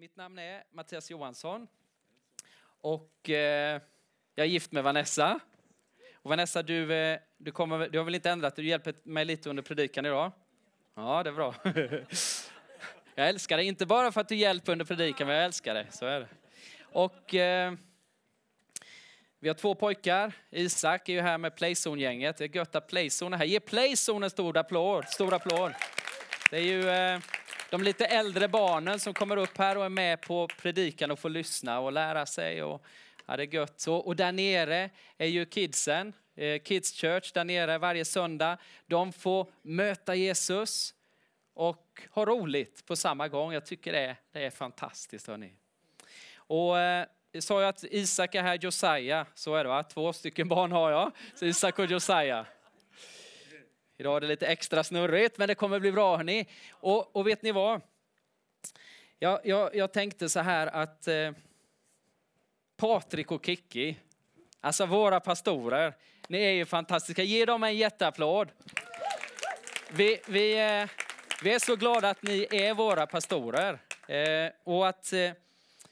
Mitt 0.00 0.16
namn 0.16 0.38
är 0.38 0.64
Mattias 0.70 1.10
Johansson 1.10 1.68
och 2.80 3.30
eh, 3.30 3.80
jag 4.34 4.46
är 4.46 4.50
gift 4.50 4.72
med 4.72 4.84
Vanessa. 4.84 5.40
Och 6.14 6.30
Vanessa, 6.30 6.62
du, 6.62 6.94
eh, 6.94 7.18
du, 7.38 7.52
kommer, 7.52 7.88
du 7.88 7.98
har 7.98 8.04
väl 8.04 8.14
inte 8.14 8.30
ändrat 8.30 8.56
Du 8.56 8.66
hjälper 8.66 8.94
mig 9.02 9.24
lite 9.24 9.50
under 9.50 9.62
predikan 9.62 10.06
idag? 10.06 10.32
Ja, 10.94 11.22
det 11.22 11.30
är 11.30 11.34
bra. 11.34 11.54
jag 13.14 13.28
älskar 13.28 13.56
dig, 13.56 13.66
inte 13.66 13.86
bara 13.86 14.12
för 14.12 14.20
att 14.20 14.28
du 14.28 14.34
hjälper 14.34 14.72
under 14.72 14.84
predikan, 14.84 15.26
men 15.26 15.36
jag 15.36 15.44
älskar 15.44 15.74
dig. 15.74 15.86
Så 15.90 16.06
är 16.06 16.20
det. 16.20 16.28
Och 16.82 17.34
eh, 17.34 17.72
vi 19.38 19.48
har 19.48 19.54
två 19.54 19.74
pojkar. 19.74 20.32
Isak 20.50 21.08
är 21.08 21.12
ju 21.12 21.20
här 21.20 21.38
med 21.38 21.56
Playzone-gänget. 21.56 22.36
Det 22.36 22.44
är 22.44 22.56
gött 22.56 22.74
att 22.74 22.88
Playzone 22.88 23.36
är 23.36 23.38
här. 23.38 23.46
Ge 23.46 23.60
Playzone 23.60 24.26
en 24.26 24.30
stor 24.30 24.56
applåd. 24.56 25.04
Stor 25.08 25.34
applåd. 25.34 25.72
Det 26.50 26.56
är 26.56 26.62
ju... 26.62 26.88
Eh, 26.88 27.20
de 27.70 27.82
lite 27.82 28.06
äldre 28.06 28.48
barnen 28.48 29.00
som 29.00 29.14
kommer 29.14 29.36
upp 29.36 29.58
här 29.58 29.76
och 29.76 29.84
är 29.84 29.88
med 29.88 30.20
på 30.20 30.48
predikan 30.62 31.10
och 31.10 31.18
får 31.18 31.30
lyssna 31.30 31.80
och 31.80 31.92
lära 31.92 32.26
sig. 32.26 32.62
Och, 32.62 32.84
ja, 33.26 33.36
det 33.36 33.42
är 33.42 33.54
gött. 33.54 33.86
Och, 33.88 34.06
och 34.06 34.16
där 34.16 34.32
nere 34.32 34.90
är 35.18 35.26
ju 35.26 35.44
kidsen, 35.46 36.12
eh, 36.34 36.62
Kids 36.62 36.92
Church 36.92 37.32
där 37.32 37.44
nere 37.44 37.78
varje 37.78 38.04
söndag. 38.04 38.58
De 38.86 39.12
får 39.12 39.46
möta 39.62 40.14
Jesus 40.14 40.94
och 41.54 42.02
ha 42.10 42.24
roligt 42.24 42.86
på 42.86 42.96
samma 42.96 43.28
gång. 43.28 43.52
Jag 43.52 43.66
tycker 43.66 43.92
det 43.92 44.16
det 44.32 44.44
är 44.44 44.50
fantastiskt. 44.50 45.26
Hörni. 45.26 45.52
Och, 46.36 46.78
eh, 46.78 47.06
sa 47.40 47.60
jag 47.60 47.68
att 47.68 47.84
Isak 47.84 48.34
är 48.34 48.42
här, 48.42 48.58
Josiah, 48.60 49.26
så 49.34 49.54
är 49.54 49.64
det 49.64 49.68
va? 49.68 49.82
Två 49.82 50.12
stycken 50.12 50.48
barn 50.48 50.72
har 50.72 50.90
jag, 50.90 51.12
så 51.34 51.44
Isak 51.44 51.78
och 51.78 51.86
Josiah. 51.86 52.46
Idag 54.00 54.16
är 54.16 54.20
det 54.20 54.26
lite 54.26 54.46
extra 54.46 54.84
snurrigt, 54.84 55.38
men 55.38 55.48
det 55.48 55.54
kommer 55.54 55.80
bli 55.80 55.92
bra 55.92 56.16
hörni. 56.16 56.46
Och, 56.70 57.16
och 57.16 57.26
vet 57.26 57.42
ni 57.42 57.52
vad? 57.52 57.80
Jag, 59.18 59.40
jag, 59.44 59.76
jag 59.76 59.92
tänkte 59.92 60.28
så 60.28 60.40
här 60.40 60.66
att 60.66 61.08
eh, 61.08 61.30
Patrik 62.76 63.32
och 63.32 63.46
Kiki, 63.46 63.96
alltså 64.60 64.86
våra 64.86 65.20
pastorer, 65.20 65.94
ni 66.28 66.42
är 66.42 66.50
ju 66.50 66.64
fantastiska. 66.64 67.22
Ge 67.22 67.44
dem 67.44 67.64
en 67.64 67.76
jätteapplåd. 67.76 68.48
Vi, 69.90 70.20
vi, 70.28 70.52
eh, 70.52 70.88
vi 71.42 71.54
är 71.54 71.58
så 71.58 71.76
glada 71.76 72.10
att 72.10 72.22
ni 72.22 72.46
är 72.50 72.74
våra 72.74 73.06
pastorer. 73.06 73.78
Eh, 74.08 74.52
och 74.64 74.88
att 74.88 75.12
eh, 75.12 75.30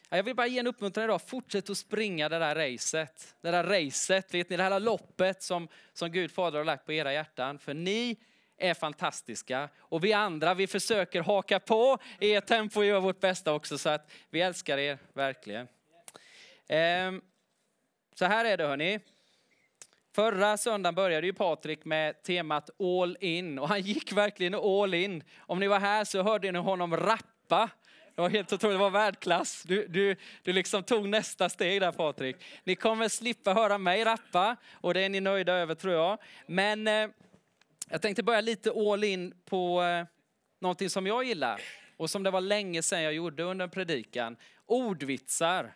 jag 0.08 0.22
vill 0.22 0.36
bara 0.36 0.46
ge 0.46 0.58
en 0.58 0.66
uppmuntran 0.66 1.04
idag. 1.04 1.22
Fortsätt 1.22 1.70
att 1.70 1.78
springa 1.78 2.28
det 2.28 2.38
där 2.38 2.54
racet. 2.54 3.34
Det 3.40 3.50
där 3.50 3.64
racet, 3.64 4.34
vet 4.34 4.50
ni, 4.50 4.56
det 4.56 4.62
här 4.62 4.80
loppet 4.80 5.42
som, 5.42 5.68
som 5.92 6.12
Gud 6.12 6.30
Fader 6.30 6.58
har 6.58 6.64
lagt 6.64 6.86
på 6.86 6.92
era 6.92 7.12
hjärtan. 7.12 7.58
För 7.58 7.74
ni 7.74 8.16
är 8.58 8.74
fantastiska. 8.74 9.68
Och 9.78 10.04
vi 10.04 10.12
andra, 10.12 10.54
vi 10.54 10.66
försöker 10.66 11.22
haka 11.22 11.60
på 11.60 11.98
er 12.20 12.40
tempo 12.40 12.80
och 12.80 12.86
göra 12.86 13.00
vårt 13.00 13.20
bästa 13.20 13.52
också. 13.52 13.78
Så 13.78 13.88
att 13.88 14.10
vi 14.30 14.40
älskar 14.40 14.78
er 14.78 14.98
verkligen. 15.12 15.68
Ehm, 16.68 17.22
så 18.14 18.24
här 18.24 18.44
är 18.44 18.56
det 18.56 18.66
hörni. 18.66 19.00
Förra 20.14 20.56
söndagen 20.56 20.94
började 20.94 21.26
ju 21.26 21.32
Patrik 21.32 21.84
med 21.84 22.22
temat 22.22 22.80
all 22.80 23.16
in 23.20 23.58
och 23.58 23.68
han 23.68 23.80
gick 23.80 24.12
verkligen 24.12 24.54
all 24.54 24.94
in. 24.94 25.22
Om 25.38 25.60
ni 25.60 25.66
var 25.66 25.80
här 25.80 26.04
så 26.04 26.22
hörde 26.22 26.52
ni 26.52 26.58
honom 26.58 26.96
rappa 26.96 27.70
det 28.16 28.22
var 28.22 28.28
helt 28.28 28.52
otroligt, 28.52 28.74
det 28.74 28.82
var 28.82 28.90
världsklass. 28.90 29.62
Du, 29.62 29.86
du, 29.86 30.16
du 30.42 30.52
liksom 30.52 30.82
tog 30.82 31.08
nästa 31.08 31.48
steg 31.48 31.80
där 31.80 31.92
Patrik. 31.92 32.36
Ni 32.64 32.76
kommer 32.76 33.08
slippa 33.08 33.54
höra 33.54 33.78
mig 33.78 34.04
rappa 34.04 34.56
och 34.72 34.94
det 34.94 35.00
är 35.00 35.08
ni 35.08 35.20
nöjda 35.20 35.52
över 35.52 35.74
tror 35.74 35.94
jag. 35.94 36.18
Men 36.46 36.88
eh, 36.88 37.08
jag 37.90 38.02
tänkte 38.02 38.22
börja 38.22 38.40
lite 38.40 38.70
all 38.70 39.04
in 39.04 39.34
på 39.44 39.82
eh, 39.82 40.04
någonting 40.60 40.90
som 40.90 41.06
jag 41.06 41.24
gillar 41.24 41.60
och 41.96 42.10
som 42.10 42.22
det 42.22 42.30
var 42.30 42.40
länge 42.40 42.82
sedan 42.82 43.02
jag 43.02 43.12
gjorde 43.12 43.42
under 43.42 43.64
en 43.64 43.70
predikan. 43.70 44.36
Ordvitsar. 44.66 45.74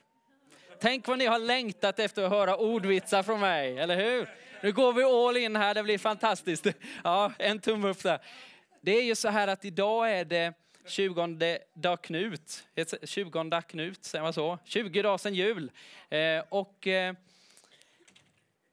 Tänk 0.80 1.08
vad 1.08 1.18
ni 1.18 1.26
har 1.26 1.38
längtat 1.38 1.98
efter 1.98 2.22
att 2.22 2.30
höra 2.30 2.56
ordvitsar 2.56 3.22
från 3.22 3.40
mig, 3.40 3.78
eller 3.78 3.96
hur? 3.96 4.28
Nu 4.62 4.72
går 4.72 4.92
vi 4.92 5.04
all 5.04 5.36
in 5.36 5.56
här, 5.56 5.74
det 5.74 5.82
blir 5.82 5.98
fantastiskt. 5.98 6.66
Ja, 7.04 7.32
en 7.38 7.58
tumme 7.58 7.88
upp 7.88 8.02
där. 8.02 8.18
Det 8.80 8.92
är 8.92 9.02
ju 9.02 9.14
så 9.14 9.28
här 9.28 9.48
att 9.48 9.64
idag 9.64 10.10
är 10.12 10.24
det 10.24 10.54
20 10.86 11.58
dag 11.74 12.02
Knut, 12.02 12.64
20 13.02 13.44
dag 13.44 13.66
Knut, 13.66 14.04
säger 14.04 14.22
man 14.22 14.32
så? 14.32 14.58
20 14.64 15.02
dagar 15.02 15.18
sedan 15.18 15.34
jul. 15.34 15.70
Eh, 16.08 16.42
och 16.48 16.86
eh, 16.86 17.14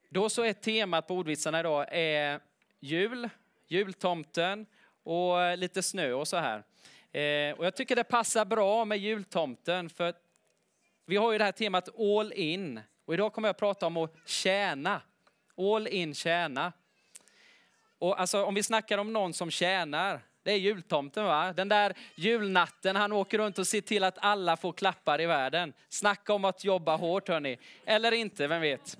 då 0.08 0.28
så 0.28 0.42
är 0.42 0.52
temat 0.52 1.06
på 1.06 1.14
ordvitsarna 1.14 1.60
idag 1.60 1.86
är 1.90 2.34
eh, 2.34 2.40
jul, 2.80 3.28
jultomten 3.68 4.66
och 5.02 5.42
eh, 5.42 5.56
lite 5.56 5.82
snö 5.82 6.12
och 6.12 6.28
så 6.28 6.36
här. 6.36 6.62
Eh, 7.12 7.58
och 7.58 7.66
jag 7.66 7.76
tycker 7.76 7.96
det 7.96 8.04
passar 8.04 8.44
bra 8.44 8.84
med 8.84 8.98
jultomten 8.98 9.90
för 9.90 10.14
vi 11.06 11.16
har 11.16 11.32
ju 11.32 11.38
det 11.38 11.44
här 11.44 11.52
temat 11.52 12.00
all 12.00 12.32
in. 12.32 12.80
Och 13.04 13.14
idag 13.14 13.32
kommer 13.32 13.48
jag 13.48 13.54
att 13.54 13.58
prata 13.58 13.86
om 13.86 13.96
att 13.96 14.14
tjäna. 14.26 15.02
All 15.56 15.86
in 15.86 16.14
tjäna. 16.14 16.72
Och 17.98 18.20
alltså 18.20 18.44
om 18.44 18.54
vi 18.54 18.62
snackar 18.62 18.98
om 18.98 19.12
någon 19.12 19.32
som 19.32 19.50
tjänar, 19.50 20.20
det 20.48 20.52
är 20.52 20.56
jultomten 20.56 21.24
va? 21.24 21.52
Den 21.52 21.68
där 21.68 21.94
julnatten, 22.14 22.96
han 22.96 23.12
åker 23.12 23.38
runt 23.38 23.58
och 23.58 23.66
ser 23.66 23.80
till 23.80 24.04
att 24.04 24.18
alla 24.18 24.56
får 24.56 24.72
klappar 24.72 25.20
i 25.20 25.26
världen. 25.26 25.72
Snacka 25.88 26.32
om 26.32 26.44
att 26.44 26.64
jobba 26.64 26.96
hårt 26.96 27.28
hörni. 27.28 27.58
Eller 27.84 28.12
inte, 28.12 28.46
vem 28.46 28.60
vet. 28.60 28.98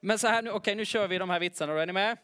Men 0.00 0.18
så 0.18 0.28
här, 0.28 0.42
okej 0.42 0.52
okay, 0.52 0.74
nu 0.74 0.84
kör 0.84 1.08
vi 1.08 1.18
de 1.18 1.30
här 1.30 1.40
vitsarna 1.40 1.72
då, 1.72 1.78
är 1.78 1.86
ni 1.86 1.92
med? 1.92 2.16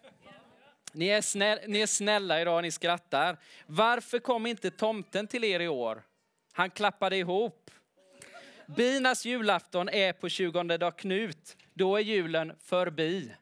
Ni 0.92 1.06
är, 1.06 1.20
snäll, 1.20 1.58
ni 1.66 1.80
är 1.80 1.86
snälla 1.86 2.40
idag, 2.40 2.62
ni 2.62 2.70
skrattar. 2.70 3.36
Varför 3.66 4.18
kom 4.18 4.46
inte 4.46 4.70
tomten 4.70 5.26
till 5.26 5.44
er 5.44 5.60
i 5.60 5.68
år? 5.68 6.02
Han 6.52 6.70
klappade 6.70 7.16
ihop. 7.16 7.70
Binas 8.66 9.24
julafton 9.24 9.88
är 9.88 10.12
på 10.12 10.28
20 10.28 10.62
dag 10.62 10.98
Knut. 10.98 11.56
Då 11.74 11.96
är 11.96 12.00
julen 12.00 12.52
förbi. 12.64 13.32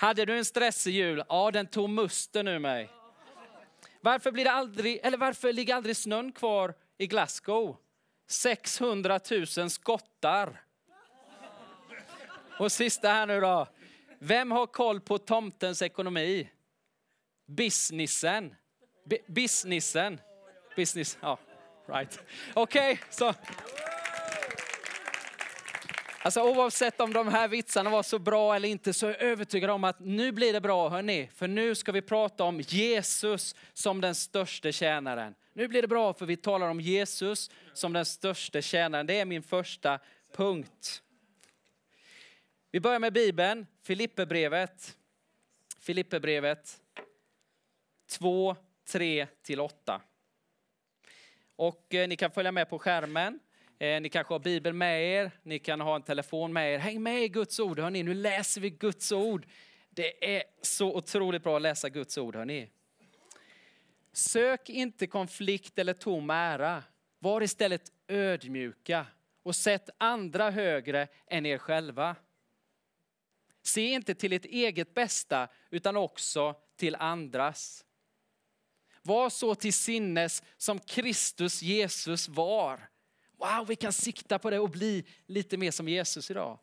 Hade 0.00 0.24
du 0.24 0.38
en 0.38 0.44
stressig 0.44 0.94
jul? 0.94 1.24
Ja, 1.28 1.50
den 1.50 1.66
tog 1.66 1.90
musten 1.90 2.48
ur 2.48 2.58
mig. 2.58 2.90
Varför, 4.00 4.30
blir 4.30 4.44
det 4.44 4.50
aldrig, 4.50 5.00
eller 5.02 5.18
varför 5.18 5.52
ligger 5.52 5.74
aldrig 5.74 5.96
snön 5.96 6.32
kvar 6.32 6.74
i 6.98 7.06
Glasgow? 7.06 7.76
600 8.26 9.20
000 9.56 9.70
skottar. 9.70 10.62
Och 12.58 12.72
sista 12.72 13.08
här 13.08 13.26
nu 13.26 13.40
då. 13.40 13.66
Vem 14.18 14.50
har 14.50 14.66
koll 14.66 15.00
på 15.00 15.18
tomtens 15.18 15.82
ekonomi? 15.82 16.50
Businessen. 17.46 18.54
B 19.04 19.18
businessen. 19.26 20.20
Business, 20.76 21.18
ja, 21.20 21.38
right. 21.86 22.20
Okej, 22.54 22.92
okay, 22.92 23.04
så. 23.10 23.34
Alltså 26.28 26.42
oavsett 26.42 27.00
om 27.00 27.12
de 27.12 27.28
här 27.28 27.48
vitsarna 27.48 27.90
var 27.90 28.02
så 28.02 28.18
bra 28.18 28.56
eller 28.56 28.68
inte 28.68 28.92
så 28.92 29.06
är 29.06 29.10
jag 29.10 29.22
övertygad 29.22 29.70
om 29.70 29.84
att 29.84 30.00
nu 30.00 30.32
blir 30.32 30.52
det 30.52 30.60
bra 30.60 30.88
hörni. 30.88 31.30
För 31.34 31.48
nu 31.48 31.74
ska 31.74 31.92
vi 31.92 32.02
prata 32.02 32.44
om 32.44 32.60
Jesus 32.60 33.54
som 33.72 34.00
den 34.00 34.14
största 34.14 34.72
tjänaren. 34.72 35.34
Nu 35.52 35.68
blir 35.68 35.82
det 35.82 35.88
bra 35.88 36.12
för 36.12 36.26
vi 36.26 36.36
talar 36.36 36.68
om 36.68 36.80
Jesus 36.80 37.50
som 37.72 37.92
den 37.92 38.04
största 38.04 38.62
tjänaren. 38.62 39.06
Det 39.06 39.20
är 39.20 39.24
min 39.24 39.42
första 39.42 39.98
punkt. 40.32 41.02
Vi 42.70 42.80
börjar 42.80 42.98
med 42.98 43.12
Bibeln, 43.12 43.66
Filipperbrevet. 43.82 44.96
Filipperbrevet 45.80 46.80
2, 48.10 48.56
3 48.88 49.26
till 49.42 49.60
8. 49.60 50.00
Och 51.56 51.94
eh, 51.94 52.08
ni 52.08 52.16
kan 52.16 52.30
följa 52.30 52.52
med 52.52 52.70
på 52.70 52.78
skärmen. 52.78 53.40
Eh, 53.80 54.00
ni 54.00 54.08
kanske 54.08 54.34
har 54.34 54.38
Bibeln 54.38 54.78
med 54.78 55.02
er, 55.02 55.30
ni 55.42 55.58
kan 55.58 55.80
ha 55.80 55.96
en 55.96 56.02
telefon 56.02 56.52
med 56.52 56.74
er. 56.74 56.78
Häng 56.78 57.02
med 57.02 57.22
i 57.24 57.28
Guds 57.28 57.60
ord, 57.60 57.78
hörni. 57.78 58.02
Nu 58.02 58.14
läser 58.14 58.60
vi 58.60 58.70
Guds 58.70 59.12
ord. 59.12 59.46
Det 59.90 60.36
är 60.36 60.42
så 60.62 60.96
otroligt 60.96 61.42
bra 61.42 61.56
att 61.56 61.62
läsa 61.62 61.88
Guds 61.88 62.18
ord, 62.18 62.36
hörni. 62.36 62.70
Sök 64.12 64.68
inte 64.68 65.06
konflikt 65.06 65.78
eller 65.78 65.92
tom 65.94 66.30
ära. 66.30 66.82
Var 67.18 67.42
istället 67.42 67.92
ödmjuka 68.08 69.06
och 69.42 69.56
sätt 69.56 69.90
andra 69.98 70.50
högre 70.50 71.08
än 71.26 71.46
er 71.46 71.58
själva. 71.58 72.16
Se 73.62 73.88
inte 73.88 74.14
till 74.14 74.32
ert 74.32 74.44
eget 74.44 74.94
bästa 74.94 75.48
utan 75.70 75.96
också 75.96 76.54
till 76.76 76.94
andras. 76.94 77.84
Var 79.02 79.30
så 79.30 79.54
till 79.54 79.72
sinnes 79.72 80.42
som 80.56 80.78
Kristus 80.78 81.62
Jesus 81.62 82.28
var 82.28 82.88
Wow, 83.38 83.66
vi 83.68 83.76
kan 83.76 83.92
sikta 83.92 84.38
på 84.38 84.50
det 84.50 84.58
och 84.58 84.70
bli 84.70 85.04
lite 85.26 85.56
mer 85.56 85.70
som 85.70 85.88
Jesus 85.88 86.30
idag. 86.30 86.58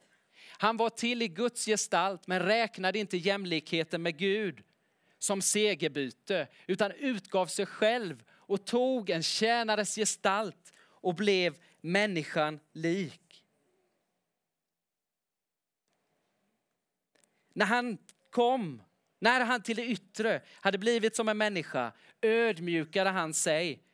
Han 0.57 0.77
var 0.77 0.89
till 0.89 1.21
i 1.21 1.27
Guds 1.27 1.65
gestalt 1.65 2.27
men 2.27 2.39
räknade 2.39 2.99
inte 2.99 3.17
jämlikheten 3.17 4.01
med 4.01 4.17
Gud 4.17 4.63
som 5.19 5.41
segerbyte 5.41 6.47
utan 6.67 6.91
utgav 6.91 7.47
sig 7.47 7.65
själv 7.65 8.23
och 8.29 8.65
tog 8.65 9.09
en 9.09 9.23
tjänares 9.23 9.95
gestalt 9.95 10.73
och 10.77 11.15
blev 11.15 11.57
människan 11.81 12.59
lik. 12.73 13.45
När 17.53 17.65
han 17.65 17.97
kom, 18.29 18.81
när 19.19 19.45
han 19.45 19.63
till 19.63 19.75
det 19.75 19.85
yttre 19.85 20.41
hade 20.53 20.77
blivit 20.77 21.15
som 21.15 21.29
en 21.29 21.37
människa 21.37 21.91
ödmjukade 22.21 23.09
han 23.09 23.33
sig 23.33 23.84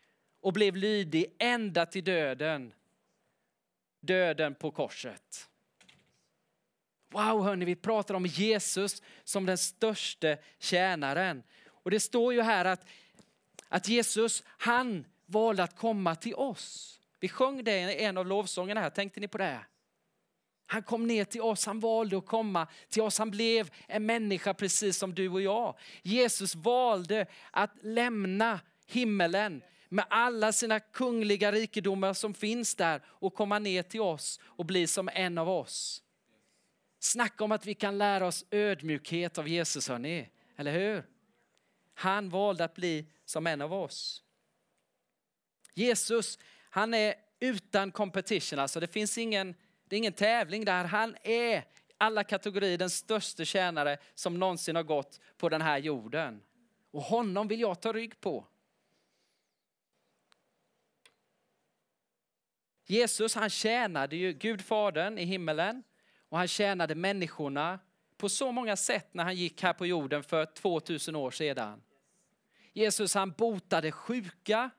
och 0.41 0.53
blev 0.53 0.75
lydig 0.75 1.35
ända 1.39 1.85
till 1.85 2.03
döden. 2.03 2.73
Döden 3.99 4.55
på 4.55 4.71
korset. 4.71 5.49
Wow, 7.09 7.43
hörni, 7.43 7.65
vi 7.65 7.75
pratar 7.75 8.15
om 8.15 8.25
Jesus 8.25 9.01
som 9.23 9.45
den 9.45 9.57
största 9.57 10.37
tjänaren. 10.59 11.43
Och 11.67 11.91
det 11.91 11.99
står 11.99 12.33
ju 12.33 12.41
här 12.41 12.65
att, 12.65 12.85
att 13.69 13.87
Jesus, 13.87 14.43
han 14.47 15.05
valde 15.25 15.63
att 15.63 15.75
komma 15.75 16.15
till 16.15 16.35
oss. 16.35 16.99
Vi 17.19 17.29
sjöng 17.29 17.63
det 17.63 17.93
i 17.93 18.03
en 18.03 18.17
av 18.17 18.27
lovsångerna 18.27 18.81
här, 18.81 18.89
tänkte 18.89 19.19
ni 19.19 19.27
på 19.27 19.37
det? 19.37 19.59
Han 20.65 20.83
kom 20.83 21.07
ner 21.07 21.25
till 21.25 21.41
oss, 21.41 21.65
han 21.65 21.79
valde 21.79 22.17
att 22.17 22.25
komma 22.25 22.67
till 22.89 23.01
oss. 23.01 23.17
Han 23.17 23.31
blev 23.31 23.69
en 23.87 24.05
människa 24.05 24.53
precis 24.53 24.97
som 24.97 25.15
du 25.15 25.29
och 25.29 25.41
jag. 25.41 25.77
Jesus 26.01 26.55
valde 26.55 27.25
att 27.51 27.71
lämna 27.81 28.59
himmelen 28.85 29.61
med 29.93 30.05
alla 30.09 30.51
sina 30.53 30.79
kungliga 30.79 31.51
rikedomar 31.51 32.13
som 32.13 32.33
finns 32.33 32.75
där 32.75 33.01
och 33.07 33.33
komma 33.33 33.59
ner 33.59 33.83
till 33.83 34.01
oss 34.01 34.39
och 34.43 34.65
bli 34.65 34.87
som 34.87 35.09
en 35.13 35.37
av 35.37 35.49
oss. 35.49 36.03
Snacka 36.99 37.43
om 37.43 37.51
att 37.51 37.65
vi 37.65 37.73
kan 37.73 37.97
lära 37.97 38.27
oss 38.27 38.45
ödmjukhet 38.51 39.37
av 39.37 39.47
Jesus, 39.47 39.89
hörni. 39.89 40.29
Eller 40.55 40.71
hur? 40.71 41.03
Han 41.93 42.29
valde 42.29 42.63
att 42.63 42.75
bli 42.75 43.05
som 43.25 43.47
en 43.47 43.61
av 43.61 43.73
oss. 43.73 44.23
Jesus, 45.73 46.39
han 46.69 46.93
är 46.93 47.15
utan 47.39 47.91
competition, 47.91 48.59
alltså 48.59 48.79
det 48.79 48.87
finns 48.87 49.17
ingen, 49.17 49.55
det 49.85 49.95
är 49.95 49.97
ingen 49.97 50.13
tävling 50.13 50.65
där. 50.65 50.83
Han 50.83 51.15
är 51.23 51.65
alla 51.97 52.23
kategorier 52.23 52.77
den 52.77 52.89
största 52.89 53.45
tjänare 53.45 53.97
som 54.15 54.39
någonsin 54.39 54.75
har 54.75 54.83
gått 54.83 55.19
på 55.37 55.49
den 55.49 55.61
här 55.61 55.77
jorden. 55.77 56.41
Och 56.91 57.01
honom 57.01 57.47
vill 57.47 57.59
jag 57.59 57.81
ta 57.81 57.93
rygg 57.93 58.21
på. 58.21 58.47
Jesus 62.91 63.35
han 63.35 63.49
tjänade 63.49 64.15
ju 64.15 64.33
Gud 64.33 64.61
Fadern 64.61 65.17
i 65.17 65.25
himmelen 65.25 65.83
och 66.29 66.37
han 66.37 66.47
tjänade 66.47 66.95
människorna 66.95 67.79
på 68.17 68.29
så 68.29 68.51
många 68.51 68.75
sätt 68.75 69.13
när 69.13 69.23
han 69.23 69.35
gick 69.35 69.63
här 69.63 69.73
på 69.73 69.85
jorden 69.85 70.23
för 70.23 70.45
2000 70.45 71.15
år 71.15 71.31
sedan. 71.31 71.83
Jesus 72.73 73.13
han 73.13 73.31
botade 73.31 73.91
sjuka. 73.91 74.69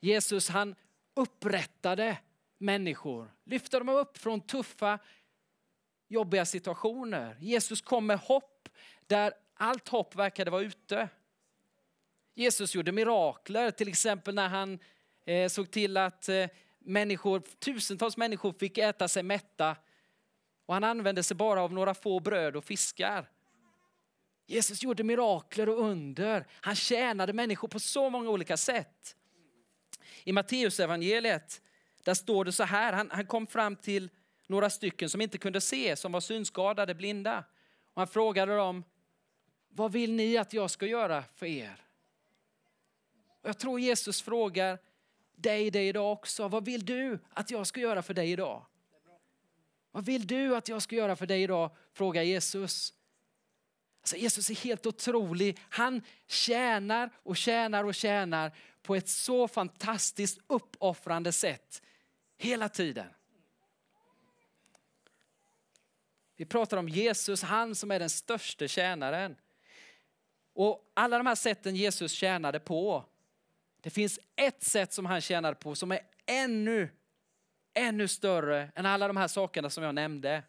Jesus 0.00 0.48
han 0.48 0.74
upprättade 1.14 2.18
människor, 2.58 3.30
lyfte 3.44 3.78
dem 3.78 3.88
upp 3.88 4.18
från 4.18 4.40
tuffa, 4.40 4.98
jobbiga 6.08 6.44
situationer. 6.44 7.36
Jesus 7.40 7.80
kom 7.80 8.06
med 8.06 8.18
hopp 8.18 8.68
där 9.06 9.32
allt 9.54 9.88
hopp 9.88 10.14
verkade 10.14 10.50
vara 10.50 10.62
ute. 10.62 11.08
Jesus 12.34 12.74
gjorde 12.74 12.92
mirakler, 12.92 13.70
till 13.70 13.88
exempel 13.88 14.34
när 14.34 14.48
han 14.48 14.78
eh, 15.24 15.48
såg 15.48 15.70
till 15.70 15.96
att 15.96 16.28
eh, 16.28 16.46
människor, 16.84 17.42
tusentals 17.58 18.16
människor 18.16 18.52
fick 18.52 18.78
äta 18.78 19.08
sig 19.08 19.22
mätta 19.22 19.76
och 20.66 20.74
han 20.74 20.84
använde 20.84 21.22
sig 21.22 21.36
bara 21.36 21.62
av 21.62 21.72
några 21.72 21.94
få 21.94 22.20
bröd 22.20 22.56
och 22.56 22.64
fiskar. 22.64 23.30
Jesus 24.46 24.82
gjorde 24.82 25.04
mirakler 25.04 25.68
och 25.68 25.80
under. 25.80 26.46
Han 26.50 26.74
tjänade 26.74 27.32
människor 27.32 27.68
på 27.68 27.80
så 27.80 28.10
många 28.10 28.30
olika 28.30 28.56
sätt. 28.56 29.16
I 30.24 30.32
Matteusevangeliet 30.32 31.62
där 32.04 32.14
står 32.14 32.44
det 32.44 32.52
så 32.52 32.64
här, 32.64 32.92
han, 32.92 33.10
han 33.10 33.26
kom 33.26 33.46
fram 33.46 33.76
till 33.76 34.10
några 34.46 34.70
stycken 34.70 35.10
som 35.10 35.20
inte 35.20 35.38
kunde 35.38 35.60
se, 35.60 35.96
som 35.96 36.12
var 36.12 36.20
synskadade, 36.20 36.94
blinda. 36.94 37.44
Och 37.94 38.00
han 38.00 38.08
frågade 38.08 38.56
dem, 38.56 38.84
vad 39.68 39.92
vill 39.92 40.12
ni 40.12 40.36
att 40.36 40.52
jag 40.52 40.70
ska 40.70 40.86
göra 40.86 41.24
för 41.34 41.46
er? 41.46 41.84
Och 43.42 43.48
jag 43.48 43.58
tror 43.58 43.80
Jesus 43.80 44.22
frågar 44.22 44.78
dig 45.42 45.70
det 45.70 45.88
idag 45.88 46.12
också. 46.12 46.48
Vad 46.48 46.64
vill 46.64 46.84
du 46.84 47.18
att 47.32 47.50
jag 47.50 47.66
ska 47.66 47.80
göra 47.80 48.02
för 48.02 48.14
dig 48.14 48.32
idag? 48.32 48.66
Vad 49.90 50.04
vill 50.04 50.26
du 50.26 50.56
att 50.56 50.68
jag 50.68 50.82
ska 50.82 50.96
göra 50.96 51.16
för 51.16 51.26
dig 51.26 51.42
idag? 51.42 51.70
Frågar 51.92 52.22
Jesus. 52.22 52.94
Alltså 54.00 54.16
Jesus 54.16 54.50
är 54.50 54.54
helt 54.54 54.86
otrolig. 54.86 55.58
Han 55.68 56.02
tjänar 56.26 57.10
och 57.14 57.36
tjänar 57.36 57.84
och 57.84 57.94
tjänar 57.94 58.52
på 58.82 58.96
ett 58.96 59.08
så 59.08 59.48
fantastiskt 59.48 60.38
uppoffrande 60.46 61.32
sätt 61.32 61.82
hela 62.36 62.68
tiden. 62.68 63.06
Vi 66.36 66.44
pratar 66.46 66.76
om 66.76 66.88
Jesus, 66.88 67.42
han 67.42 67.74
som 67.74 67.90
är 67.90 67.98
den 67.98 68.10
största 68.10 68.68
tjänaren. 68.68 69.36
Och 70.54 70.90
alla 70.94 71.18
de 71.18 71.26
här 71.26 71.34
sätten 71.34 71.76
Jesus 71.76 72.12
tjänade 72.12 72.60
på, 72.60 73.04
det 73.82 73.90
finns 73.90 74.20
ett 74.36 74.62
sätt 74.62 74.92
som 74.92 75.06
han 75.06 75.20
tjänade 75.20 75.54
på 75.54 75.74
som 75.74 75.92
är 75.92 76.00
ännu, 76.26 76.88
ännu 77.74 78.08
större 78.08 78.72
än 78.74 78.86
alla 78.86 79.08
de 79.08 79.16
här 79.16 79.28
sakerna 79.28 79.70
som 79.70 79.84
jag 79.84 79.94
nämnde. 79.94 80.42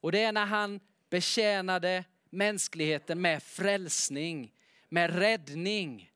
Och 0.00 0.12
det 0.12 0.22
är 0.22 0.32
när 0.32 0.46
han 0.46 0.80
betjänade 1.10 2.04
mänskligheten 2.30 3.20
med 3.20 3.42
frälsning, 3.42 4.54
med 4.88 5.18
räddning. 5.18 6.12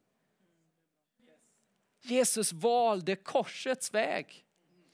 Jesus 2.03 2.53
valde 2.53 3.17
korsets 3.17 3.95
väg. 3.95 4.45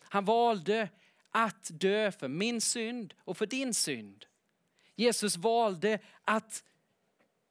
Han 0.01 0.25
valde 0.25 0.89
att 1.31 1.71
dö 1.73 2.13
för 2.13 2.29
min 2.29 2.61
synd 2.61 3.15
och 3.19 3.37
för 3.37 3.47
din 3.47 3.75
synd. 3.75 4.27
Jesus 4.95 5.37
valde 5.37 5.99
att 6.25 6.65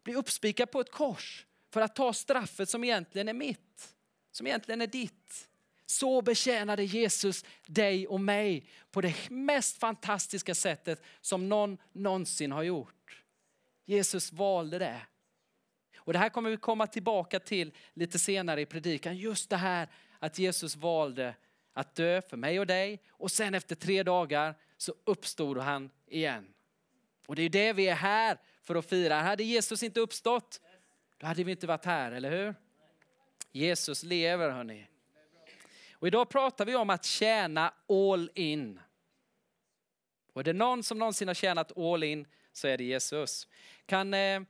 bli 0.03 0.15
uppspikad 0.15 0.71
på 0.71 0.79
ett 0.81 0.91
kors 0.91 1.45
för 1.73 1.81
att 1.81 1.95
ta 1.95 2.13
straffet 2.13 2.69
som 2.69 2.83
egentligen 2.83 3.27
är 3.27 3.33
mitt, 3.33 3.95
som 4.31 4.47
egentligen 4.47 4.81
är 4.81 4.87
ditt. 4.87 5.49
Så 5.85 6.21
betjänade 6.21 6.83
Jesus 6.83 7.45
dig 7.65 8.07
och 8.07 8.21
mig 8.21 8.65
på 8.91 9.01
det 9.01 9.29
mest 9.29 9.77
fantastiska 9.77 10.55
sättet 10.55 11.01
som 11.21 11.49
någon 11.49 11.77
någonsin 11.91 12.51
har 12.51 12.63
gjort. 12.63 13.23
Jesus 13.85 14.31
valde 14.31 14.79
det. 14.79 15.01
Och 15.97 16.13
det 16.13 16.19
här 16.19 16.29
kommer 16.29 16.49
vi 16.49 16.57
komma 16.57 16.87
tillbaka 16.87 17.39
till 17.39 17.71
lite 17.93 18.19
senare 18.19 18.61
i 18.61 18.65
predikan. 18.65 19.17
Just 19.17 19.49
det 19.49 19.57
här 19.57 19.87
att 20.19 20.39
Jesus 20.39 20.75
valde 20.75 21.35
att 21.73 21.95
dö 21.95 22.21
för 22.21 22.37
mig 22.37 22.59
och 22.59 22.67
dig 22.67 23.01
och 23.09 23.31
sen 23.31 23.53
efter 23.53 23.75
tre 23.75 24.03
dagar 24.03 24.55
så 24.77 24.93
uppstod 25.03 25.57
han 25.57 25.89
igen. 26.07 26.53
Och 27.25 27.35
det 27.35 27.41
är 27.41 27.49
det 27.49 27.73
vi 27.73 27.87
är 27.87 27.95
här 27.95 28.37
för 28.63 28.75
att 28.75 28.89
fira. 28.89 29.21
Hade 29.21 29.43
Jesus 29.43 29.83
inte 29.83 29.99
uppstått, 29.99 30.61
då 31.23 31.27
hade 31.27 31.43
vi 31.43 31.51
inte 31.51 31.67
varit 31.67 31.85
här, 31.85 32.11
eller 32.11 32.31
hur? 32.31 32.55
Jesus 33.51 34.03
lever 34.03 34.49
hörni. 34.49 34.87
Och 35.93 36.07
idag 36.07 36.29
pratar 36.29 36.65
vi 36.65 36.75
om 36.75 36.89
att 36.89 37.05
tjäna 37.05 37.73
all 37.89 38.31
in. 38.35 38.79
Och 40.33 40.41
är 40.41 40.43
det 40.43 40.53
någon 40.53 40.83
som 40.83 40.99
någonsin 40.99 41.27
har 41.27 41.35
tjänat 41.35 41.77
all 41.77 42.03
in 42.03 42.27
så 42.53 42.67
är 42.67 42.77
det 42.77 42.83
Jesus. 42.83 43.47
Kan 43.85 44.13
eh, 44.13 44.41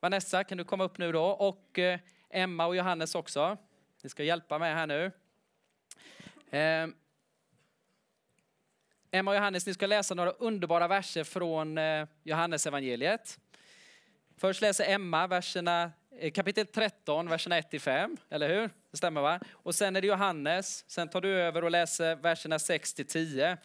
Vanessa, 0.00 0.44
kan 0.44 0.58
du 0.58 0.64
komma 0.64 0.84
upp 0.84 0.98
nu 0.98 1.12
då? 1.12 1.24
Och 1.24 1.78
eh, 1.78 2.00
Emma 2.30 2.66
och 2.66 2.76
Johannes 2.76 3.14
också. 3.14 3.56
Ni 4.02 4.10
ska 4.10 4.24
hjälpa 4.24 4.58
mig 4.58 4.74
här 4.74 4.86
nu. 4.86 5.04
Eh, 6.50 6.88
Emma 9.10 9.30
och 9.30 9.36
Johannes, 9.36 9.66
ni 9.66 9.74
ska 9.74 9.86
läsa 9.86 10.14
några 10.14 10.30
underbara 10.30 10.88
verser 10.88 11.24
från 11.24 11.78
eh, 11.78 12.06
Johannes 12.22 12.66
evangeliet. 12.66 13.38
Först 14.36 14.60
läser 14.60 14.84
Emma 14.94 15.26
verserna, 15.26 15.92
Eh, 16.20 16.30
kapitel 16.30 16.66
13, 16.66 17.28
verserna 17.28 17.60
1-5, 17.60 18.16
eller 18.30 18.48
hur? 18.48 18.70
Det 18.90 18.96
stämmer 18.96 19.20
va? 19.20 19.40
Och 19.52 19.74
sen 19.74 19.96
är 19.96 20.00
det 20.00 20.06
Johannes, 20.06 20.84
sen 20.90 21.08
tar 21.08 21.20
du 21.20 21.28
över 21.28 21.64
och 21.64 21.70
läser 21.70 22.16
verserna 22.16 22.58
6-10. 22.58 23.56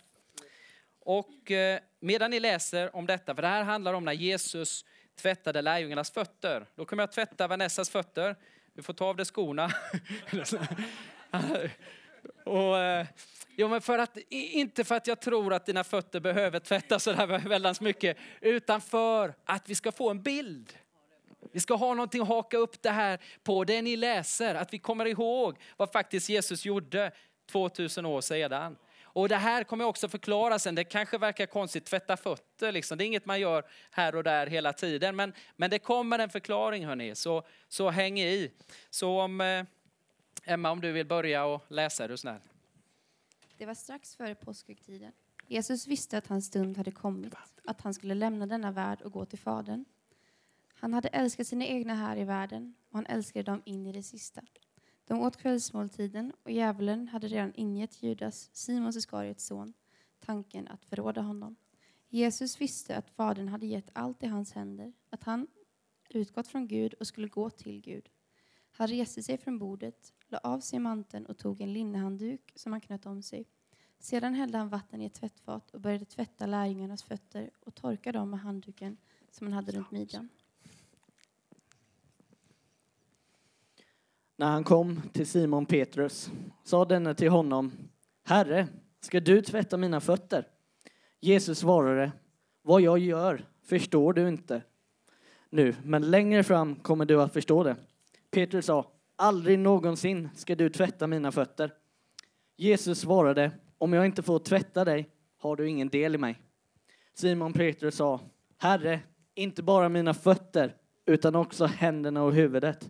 Och 1.00 1.52
eh, 1.52 1.80
medan 2.00 2.32
ni 2.32 2.40
läser 2.40 2.96
om 2.96 3.06
detta, 3.06 3.36
för 3.36 3.42
det 3.42 3.48
här 3.48 3.64
handlar 3.64 3.94
om 3.94 4.06
när 4.06 4.14
Jesus 4.14 4.86
tvättade 5.16 5.62
lärjungarnas 5.62 6.12
fötter. 6.12 6.66
Då 6.76 6.86
kommer 6.86 7.04
jag 7.04 7.12
tvätta 7.12 7.48
Vanessas 7.48 7.90
fötter. 7.90 8.36
Du 8.74 8.84
får 8.84 8.94
ta 8.94 9.06
av 9.06 9.16
dig 9.16 9.26
skorna. 9.26 9.72
och, 12.46 12.78
eh, 12.78 13.08
jo, 13.56 13.68
men 13.68 13.82
för 13.82 14.00
att, 14.00 14.18
inte 14.30 14.84
för 14.84 14.96
att 14.96 15.08
jag 15.08 15.22
tror 15.22 15.54
att 15.54 15.66
dina 15.66 15.84
fötter 15.84 16.20
behöver 16.20 16.60
tvättas 16.60 17.04
så 17.04 17.14
där 17.14 17.50
väldigt 17.50 17.82
mycket, 17.82 18.18
utan 18.42 18.82
för 18.82 19.34
att 19.46 19.70
vi 19.70 19.76
ska 19.76 19.92
få 19.92 20.10
en 20.10 20.22
bild. 20.22 20.74
Vi 21.52 21.60
ska 21.60 21.76
ha 21.76 21.94
någonting 21.94 22.22
att 22.22 22.28
haka 22.28 22.58
upp 22.58 22.82
det 22.82 22.90
här 22.90 23.20
på, 23.44 23.64
det 23.64 23.82
ni 23.82 23.96
läser, 23.96 24.56
att 24.56 24.74
vi 24.74 24.80
kommer 24.80 25.06
ihåg 25.06 25.58
vad 25.78 25.92
faktiskt 25.92 26.30
Jesus 26.30 26.66
gjorde 26.66 27.12
2000 27.52 28.06
år 28.06 28.22
sedan. 28.22 28.76
Och 29.04 29.30
det 29.30 29.36
här 29.36 29.64
kommer 29.64 29.84
jag 29.84 29.90
också 29.90 30.10
förklara 30.10 30.60
sen. 30.60 30.76
Det 30.76 30.84
kanske 30.84 31.18
verkar 31.18 31.46
konstigt, 31.46 31.86
tvätta 31.86 32.18
fötter 32.18 32.72
liksom. 32.72 32.98
Det 32.98 33.04
är 33.04 33.06
inget 33.06 33.26
man 33.26 33.40
gör 33.40 33.66
här 33.92 34.16
och 34.16 34.24
där 34.24 34.48
hela 34.48 34.74
tiden. 34.74 35.16
Men, 35.16 35.34
men 35.56 35.70
det 35.70 35.80
kommer 35.80 36.20
en 36.20 36.30
förklaring 36.30 36.86
hörni, 36.86 37.16
så, 37.16 37.44
så 37.68 37.90
häng 37.90 38.20
i. 38.20 38.52
Så 38.90 39.22
om, 39.22 39.42
eh, 39.42 39.64
Emma 40.46 40.72
om 40.72 40.82
du 40.82 40.92
vill 40.92 41.06
börja 41.06 41.46
och 41.46 41.62
läsa, 41.68 42.04
är 42.04 42.10
du 42.10 42.18
snäll. 42.18 42.40
Det 43.58 43.66
var 43.66 43.74
strax 43.74 44.16
före 44.16 44.36
påskhögtiden. 44.36 45.12
Jesus 45.48 45.88
visste 45.88 46.18
att 46.18 46.28
hans 46.28 46.46
stund 46.46 46.78
hade 46.78 46.92
kommit, 46.92 47.34
att 47.66 47.82
han 47.82 47.94
skulle 47.94 48.16
lämna 48.16 48.46
denna 48.46 48.72
värld 48.72 49.02
och 49.02 49.12
gå 49.12 49.26
till 49.26 49.40
Fadern. 49.40 49.86
Han 50.84 50.94
hade 50.94 51.08
älskat 51.08 51.48
sina 51.48 51.66
egna 51.66 51.96
här 51.96 52.18
i 52.18 52.24
världen 52.24 52.74
och 52.90 52.96
han 52.96 53.06
älskade 53.06 53.44
dem 53.44 53.62
in 53.66 53.88
i 53.88 53.92
det 53.92 54.04
sista. 54.04 54.42
De 55.08 55.20
åt 55.20 55.38
kvällsmåltiden 55.38 56.34
och 56.44 56.52
djävulen 56.52 57.08
hade 57.08 57.28
redan 57.28 57.54
ingett 57.56 58.04
Judas, 58.04 58.50
Simons 58.54 58.96
Iskariets 58.96 59.46
son, 59.46 59.74
tanken 60.20 60.68
att 60.68 60.86
förråda 60.86 61.22
honom. 61.22 61.56
Jesus 62.10 62.62
visste 62.62 62.98
att 62.98 63.10
Fadern 63.10 63.48
hade 63.48 63.66
gett 63.66 63.90
allt 63.94 64.24
i 64.24 64.28
hans 64.28 64.54
händer, 64.54 64.94
att 65.10 65.24
han 65.24 65.48
utgått 66.10 66.48
från 66.48 66.68
Gud 66.68 66.94
och 66.94 67.08
skulle 67.08 67.28
gå 67.28 67.50
till 67.50 67.82
Gud. 67.82 68.10
Han 68.72 68.88
reste 68.88 69.24
sig 69.24 69.38
från 69.38 69.60
bordet, 69.60 70.14
la 70.28 70.38
av 70.38 70.60
sig 70.60 70.80
manteln 70.80 71.26
och 71.26 71.38
tog 71.38 71.62
en 71.62 71.74
linnehandduk 71.74 72.52
som 72.56 72.72
han 72.72 72.82
knöt 72.82 73.06
om 73.06 73.22
sig. 73.22 73.46
Sedan 74.00 74.34
hällde 74.34 74.58
han 74.58 74.70
vatten 74.70 75.02
i 75.02 75.06
ett 75.06 75.14
tvättfat 75.14 75.72
och 75.72 75.82
började 75.82 76.06
tvätta 76.06 76.46
lärjungarnas 76.46 77.04
fötter 77.04 77.50
och 77.60 77.76
torka 77.76 78.12
dem 78.12 78.30
med 78.30 78.40
handduken 78.40 78.98
som 79.32 79.48
han 79.48 79.54
hade 79.54 79.72
runt 79.72 79.92
midjan. 79.92 80.30
När 84.44 84.50
han 84.50 84.64
kom 84.64 85.02
till 85.14 85.28
Simon 85.28 85.66
Petrus 85.66 86.32
sa 86.64 86.86
denne 86.86 87.16
till 87.16 87.30
honom, 87.30 87.72
Herre, 88.24 88.68
ska 89.02 89.20
du 89.20 89.42
tvätta 89.42 89.78
mina 89.78 90.02
fötter? 90.02 90.48
Jesus 91.20 91.60
svarade, 91.60 92.12
vad 92.62 92.82
jag 92.82 93.00
gör 93.00 93.46
förstår 93.66 94.14
du 94.14 94.28
inte 94.28 94.62
nu, 95.50 95.76
men 95.84 96.12
längre 96.12 96.44
fram 96.44 96.76
kommer 96.76 97.06
du 97.06 97.22
att 97.22 97.34
förstå 97.34 97.64
det. 97.64 97.76
Petrus 98.32 98.66
sa, 98.66 98.92
aldrig 99.16 99.60
någonsin 99.60 100.30
ska 100.36 100.56
du 100.56 100.70
tvätta 100.70 101.08
mina 101.08 101.32
fötter. 101.32 101.74
Jesus 102.58 103.00
svarade, 103.00 103.52
om 103.78 103.94
jag 103.94 104.06
inte 104.06 104.24
får 104.24 104.40
tvätta 104.40 104.86
dig 104.86 105.10
har 105.38 105.56
du 105.56 105.70
ingen 105.70 105.90
del 105.90 106.16
i 106.16 106.18
mig. 106.18 106.42
Simon 107.14 107.54
Petrus 107.54 107.96
sa, 107.96 108.20
Herre, 108.58 109.00
inte 109.36 109.64
bara 109.64 109.90
mina 109.90 110.14
fötter 110.14 110.76
utan 111.06 111.36
också 111.36 111.66
händerna 111.66 112.24
och 112.24 112.34
huvudet. 112.34 112.90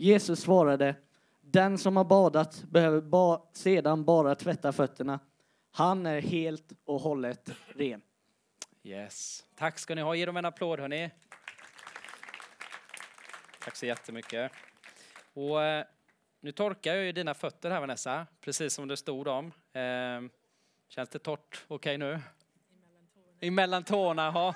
Jesus 0.00 0.40
svarade, 0.40 0.94
den 1.40 1.78
som 1.78 1.96
har 1.96 2.04
badat 2.04 2.62
behöver 2.62 3.00
ba 3.00 3.42
sedan 3.52 4.04
bara 4.04 4.34
tvätta 4.34 4.72
fötterna. 4.72 5.20
Han 5.70 6.06
är 6.06 6.20
helt 6.20 6.72
och 6.84 7.00
hållet 7.00 7.50
ren. 7.74 8.02
Yes. 8.82 9.44
Tack 9.56 9.78
ska 9.78 9.94
ni 9.94 10.02
ha. 10.02 10.14
Ge 10.14 10.26
dem 10.26 10.36
en 10.36 10.44
applåd 10.44 10.80
hörni. 10.80 11.10
Tack 13.64 13.76
så 13.76 13.86
jättemycket. 13.86 14.52
Och, 15.32 15.62
eh, 15.62 15.84
nu 16.40 16.52
torkar 16.52 16.94
jag 16.94 17.04
ju 17.04 17.12
dina 17.12 17.34
fötter 17.34 17.70
här 17.70 17.80
Vanessa, 17.80 18.26
precis 18.40 18.74
som 18.74 18.88
det 18.88 18.96
stod 18.96 19.28
om. 19.28 19.46
Eh, 19.72 20.30
känns 20.88 21.08
det 21.08 21.18
torrt 21.18 21.64
okej 21.68 21.96
okay 21.96 21.98
nu? 21.98 22.20
Emellan 23.40 23.84
tårna, 23.84 24.32
ja. 24.34 24.54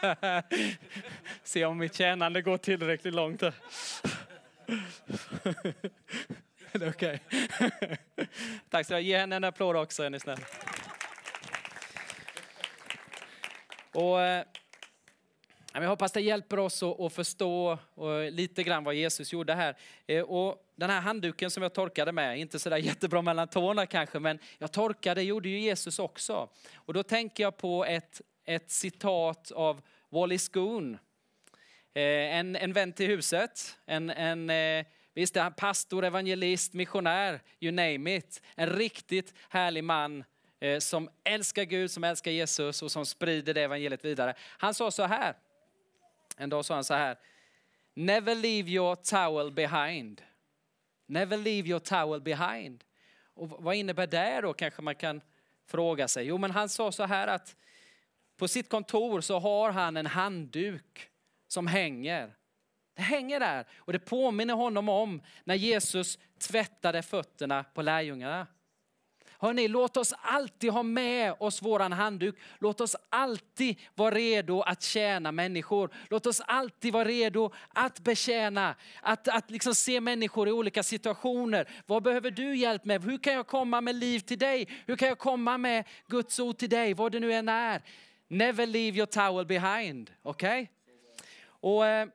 Se 1.42 1.64
om 1.64 1.78
mitt 1.78 1.94
tjänande 1.94 2.42
går 2.42 2.56
tillräckligt 2.56 3.14
långt. 3.14 3.42
det 6.72 6.84
är 6.84 6.88
Okej. 6.88 7.20
Okay. 7.28 7.96
Tack 8.70 8.86
så 8.86 8.94
mycket. 8.94 9.06
Ge 9.06 9.18
henne 9.18 9.36
en 9.36 9.44
applåd 9.44 9.76
också 9.76 10.02
är 10.02 10.10
ni 10.10 10.20
snälla. 10.20 10.42
Och, 13.92 14.22
eh, 14.22 14.44
jag 15.72 15.88
hoppas 15.88 16.12
det 16.12 16.20
hjälper 16.20 16.58
oss 16.58 16.82
att 16.82 17.12
förstå 17.12 17.72
eh, 17.72 18.30
lite 18.30 18.62
grann 18.62 18.84
vad 18.84 18.94
Jesus 18.94 19.32
gjorde 19.32 19.54
här. 19.54 19.76
Eh, 20.06 20.22
och 20.22 20.66
den 20.76 20.90
här 20.90 21.00
handduken 21.00 21.50
som 21.50 21.62
jag 21.62 21.74
torkade 21.74 22.12
med, 22.12 22.38
inte 22.38 22.58
sådär 22.58 22.76
jättebra 22.76 23.22
mellan 23.22 23.48
tårna 23.48 23.86
kanske, 23.86 24.18
men 24.18 24.38
jag 24.58 24.72
torkade, 24.72 25.22
gjorde 25.22 25.48
ju 25.48 25.60
Jesus 25.60 25.98
också. 25.98 26.48
Och 26.74 26.94
då 26.94 27.02
tänker 27.02 27.42
jag 27.42 27.56
på 27.56 27.84
ett, 27.84 28.20
ett 28.44 28.70
citat 28.70 29.50
av 29.50 29.80
Wally 30.08 30.38
Schoon. 30.38 30.98
Eh, 31.94 32.36
en, 32.36 32.56
en 32.56 32.72
vän 32.72 32.92
till 32.92 33.06
huset, 33.06 33.78
en, 33.86 34.10
en 34.10 34.50
eh, 34.50 34.86
Visst 35.14 35.36
är 35.36 35.42
han 35.42 35.52
pastor, 35.52 36.04
evangelist, 36.04 36.72
missionär, 36.72 37.42
you 37.60 37.72
name 37.72 38.16
it. 38.16 38.42
En 38.54 38.70
riktigt 38.70 39.34
härlig 39.48 39.84
man 39.84 40.24
eh, 40.60 40.78
som 40.78 41.10
älskar 41.24 41.64
Gud, 41.64 41.90
som 41.90 42.04
älskar 42.04 42.30
Jesus 42.30 42.82
och 42.82 42.92
som 42.92 43.06
sprider 43.06 43.54
det 43.54 43.62
evangeliet 43.62 44.04
vidare. 44.04 44.34
Han 44.40 44.74
sa 44.74 44.90
så 44.90 45.02
här, 45.02 45.34
en 46.36 46.50
dag 46.50 46.64
sa 46.64 46.74
han 46.74 46.84
så 46.84 46.94
här, 46.94 47.18
Never 47.94 48.34
leave 48.34 48.70
your 48.70 48.94
towel 48.94 49.52
behind. 49.52 50.22
Never 51.06 51.36
leave 51.36 51.68
your 51.68 51.80
towel 51.80 52.20
behind. 52.20 52.84
Och 53.34 53.48
vad 53.48 53.74
innebär 53.74 54.06
det 54.06 54.40
då 54.40 54.52
kanske 54.52 54.82
man 54.82 54.94
kan 54.94 55.20
fråga 55.66 56.08
sig. 56.08 56.26
Jo 56.26 56.38
men 56.38 56.50
han 56.50 56.68
sa 56.68 56.92
så 56.92 57.04
här 57.04 57.26
att 57.26 57.56
på 58.36 58.48
sitt 58.48 58.68
kontor 58.68 59.20
så 59.20 59.38
har 59.38 59.70
han 59.70 59.96
en 59.96 60.06
handduk 60.06 61.09
som 61.52 61.66
hänger 61.66 62.34
det 63.00 63.04
hänger 63.04 63.40
där 63.40 63.66
och 63.78 63.92
det 63.92 63.98
påminner 63.98 64.54
honom 64.54 64.88
om 64.88 65.22
när 65.44 65.54
Jesus 65.54 66.18
tvättade 66.38 67.02
fötterna 67.02 67.64
på 67.74 67.82
lärjungarna. 67.82 68.46
Hörrni, 69.38 69.68
låt 69.68 69.96
oss 69.96 70.14
alltid 70.22 70.70
ha 70.70 70.82
med 70.82 71.34
oss 71.38 71.62
våran 71.62 71.92
handduk. 71.92 72.36
Låt 72.58 72.80
oss 72.80 72.96
alltid 73.08 73.80
vara 73.94 74.14
redo 74.14 74.60
att 74.60 74.82
tjäna 74.82 75.32
människor. 75.32 75.90
Låt 76.10 76.26
oss 76.26 76.40
alltid 76.40 76.92
vara 76.92 77.04
redo 77.04 77.52
att 77.68 78.00
betjäna, 78.00 78.74
att, 79.02 79.28
att 79.28 79.50
liksom 79.50 79.74
se 79.74 80.00
människor 80.00 80.48
i 80.48 80.52
olika 80.52 80.82
situationer. 80.82 81.68
Vad 81.86 82.02
behöver 82.02 82.30
du 82.30 82.56
hjälp 82.56 82.84
med? 82.84 83.04
Hur 83.04 83.18
kan 83.18 83.32
jag 83.32 83.46
komma 83.46 83.80
med 83.80 83.94
liv 83.94 84.20
till 84.20 84.38
dig? 84.38 84.68
Hur 84.86 84.96
kan 84.96 85.08
jag 85.08 85.18
komma 85.18 85.58
med 85.58 85.84
Guds 86.06 86.40
ord 86.40 86.58
till 86.58 86.70
dig? 86.70 86.94
Vad 86.94 87.12
det 87.12 87.20
nu 87.20 87.32
än 87.32 87.48
är. 87.48 87.82
Never 88.28 88.66
leave 88.66 88.96
your 88.96 89.06
towel 89.06 89.46
behind. 89.46 90.10
Okej? 90.22 90.62
Okay? 90.62 90.79
Eh, 91.62 92.08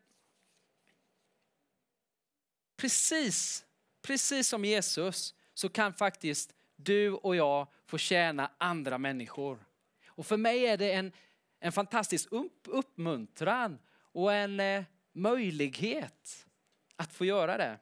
precis, 2.77 3.65
precis 4.01 4.47
som 4.47 4.65
Jesus 4.65 5.35
så 5.53 5.69
kan 5.69 5.93
faktiskt 5.93 6.55
du 6.75 7.11
och 7.11 7.35
jag 7.35 7.67
få 7.85 7.97
tjäna 7.97 8.51
andra 8.57 8.97
människor. 8.97 9.65
Och 10.07 10.25
för 10.25 10.37
mig 10.37 10.65
är 10.65 10.77
det 10.77 10.93
en, 10.93 11.11
en 11.59 11.71
fantastisk 11.71 12.31
upp, 12.31 12.67
uppmuntran 12.67 13.79
och 13.97 14.33
en 14.33 14.59
eh, 14.59 14.83
möjlighet 15.13 16.47
att 16.95 17.13
få 17.13 17.25
göra 17.25 17.57
det. 17.57 17.79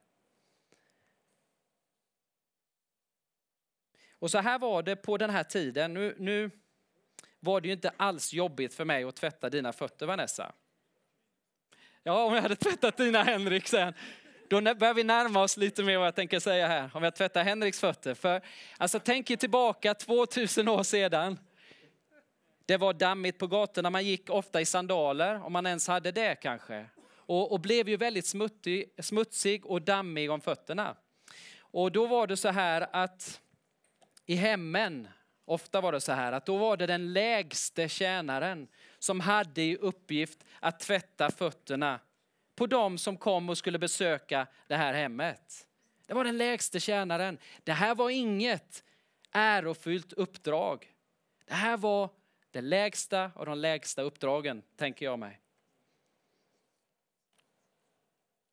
Och 4.11 4.31
så 4.31 4.37
här 4.37 4.59
var 4.59 4.83
det 4.83 4.95
på 4.95 5.17
den 5.17 5.29
här 5.29 5.43
tiden. 5.43 5.93
Nu, 5.93 6.15
nu 6.19 6.51
var 7.39 7.61
det 7.61 7.67
ju 7.67 7.73
inte 7.73 7.89
alls 7.97 8.33
jobbigt 8.33 8.73
för 8.73 8.85
mig 8.85 9.03
att 9.03 9.15
tvätta 9.15 9.49
dina 9.49 9.73
fötter 9.73 10.05
Vanessa. 10.05 10.53
Ja, 12.03 12.23
om 12.23 12.33
jag 12.33 12.41
hade 12.41 12.55
tvättat 12.55 12.97
dina 12.97 13.23
Henrik 13.23 13.67
sen 13.67 13.93
då 14.47 14.75
börjar 14.75 14.93
vi 14.93 15.03
närma 15.03 15.41
oss 15.43 15.57
lite 15.57 15.83
mer 15.83 15.97
vad 15.97 16.07
jag 16.07 16.15
tänker 16.15 16.39
säga 16.39 16.67
här. 16.67 16.89
Om 16.93 17.03
jag 17.03 17.15
tvättar 17.15 17.43
Henriks 17.43 17.79
fötter. 17.79 18.13
För 18.13 18.41
alltså 18.77 18.99
tänk 18.99 19.31
er 19.31 19.35
tillbaka 19.35 19.93
2000 19.93 20.67
år 20.67 20.83
sedan. 20.83 21.39
Det 22.65 22.77
var 22.77 22.93
dammigt 22.93 23.37
på 23.37 23.47
gatorna, 23.47 23.89
man 23.89 24.05
gick 24.05 24.29
ofta 24.29 24.61
i 24.61 24.65
sandaler, 24.65 25.45
om 25.45 25.53
man 25.53 25.65
ens 25.65 25.87
hade 25.87 26.11
det 26.11 26.35
kanske. 26.35 26.85
Och, 27.15 27.51
och 27.51 27.59
blev 27.59 27.89
ju 27.89 27.97
väldigt 27.97 28.25
smuttig, 28.25 28.93
smutsig 28.99 29.65
och 29.65 29.81
dammig 29.81 30.31
om 30.31 30.41
fötterna. 30.41 30.95
Och 31.59 31.91
då 31.91 32.07
var 32.07 32.27
det 32.27 32.37
så 32.37 32.49
här 32.49 32.87
att 32.91 33.41
i 34.25 34.35
hemmen, 34.35 35.07
ofta 35.45 35.81
var 35.81 35.91
det 35.91 36.01
så 36.01 36.11
här 36.11 36.31
att 36.31 36.45
då 36.45 36.57
var 36.57 36.77
det 36.77 36.87
den 36.87 37.13
lägste 37.13 37.89
tjänaren 37.89 38.67
som 39.03 39.19
hade 39.19 39.61
i 39.61 39.75
uppgift 39.75 40.43
att 40.59 40.79
tvätta 40.79 41.31
fötterna 41.31 41.99
på 42.55 42.67
dem 42.67 42.97
som 42.97 43.17
kom 43.17 43.49
och 43.49 43.57
skulle 43.57 43.79
besöka 43.79 44.47
det 44.67 44.75
här 44.75 44.93
hemmet. 44.93 45.67
Det 46.07 46.13
var 46.13 46.23
den 46.23 46.37
lägste 46.37 46.79
tjänaren. 46.79 47.37
Det 47.63 47.71
här 47.71 47.95
var 47.95 48.09
inget 48.09 48.83
ärofyllt 49.31 50.13
uppdrag. 50.13 50.95
Det 51.45 51.53
här 51.53 51.77
var 51.77 52.09
det 52.51 52.61
lägsta 52.61 53.31
av 53.35 53.45
de 53.45 53.57
lägsta 53.57 54.01
uppdragen, 54.01 54.63
tänker 54.75 55.05
jag 55.05 55.19
mig. 55.19 55.39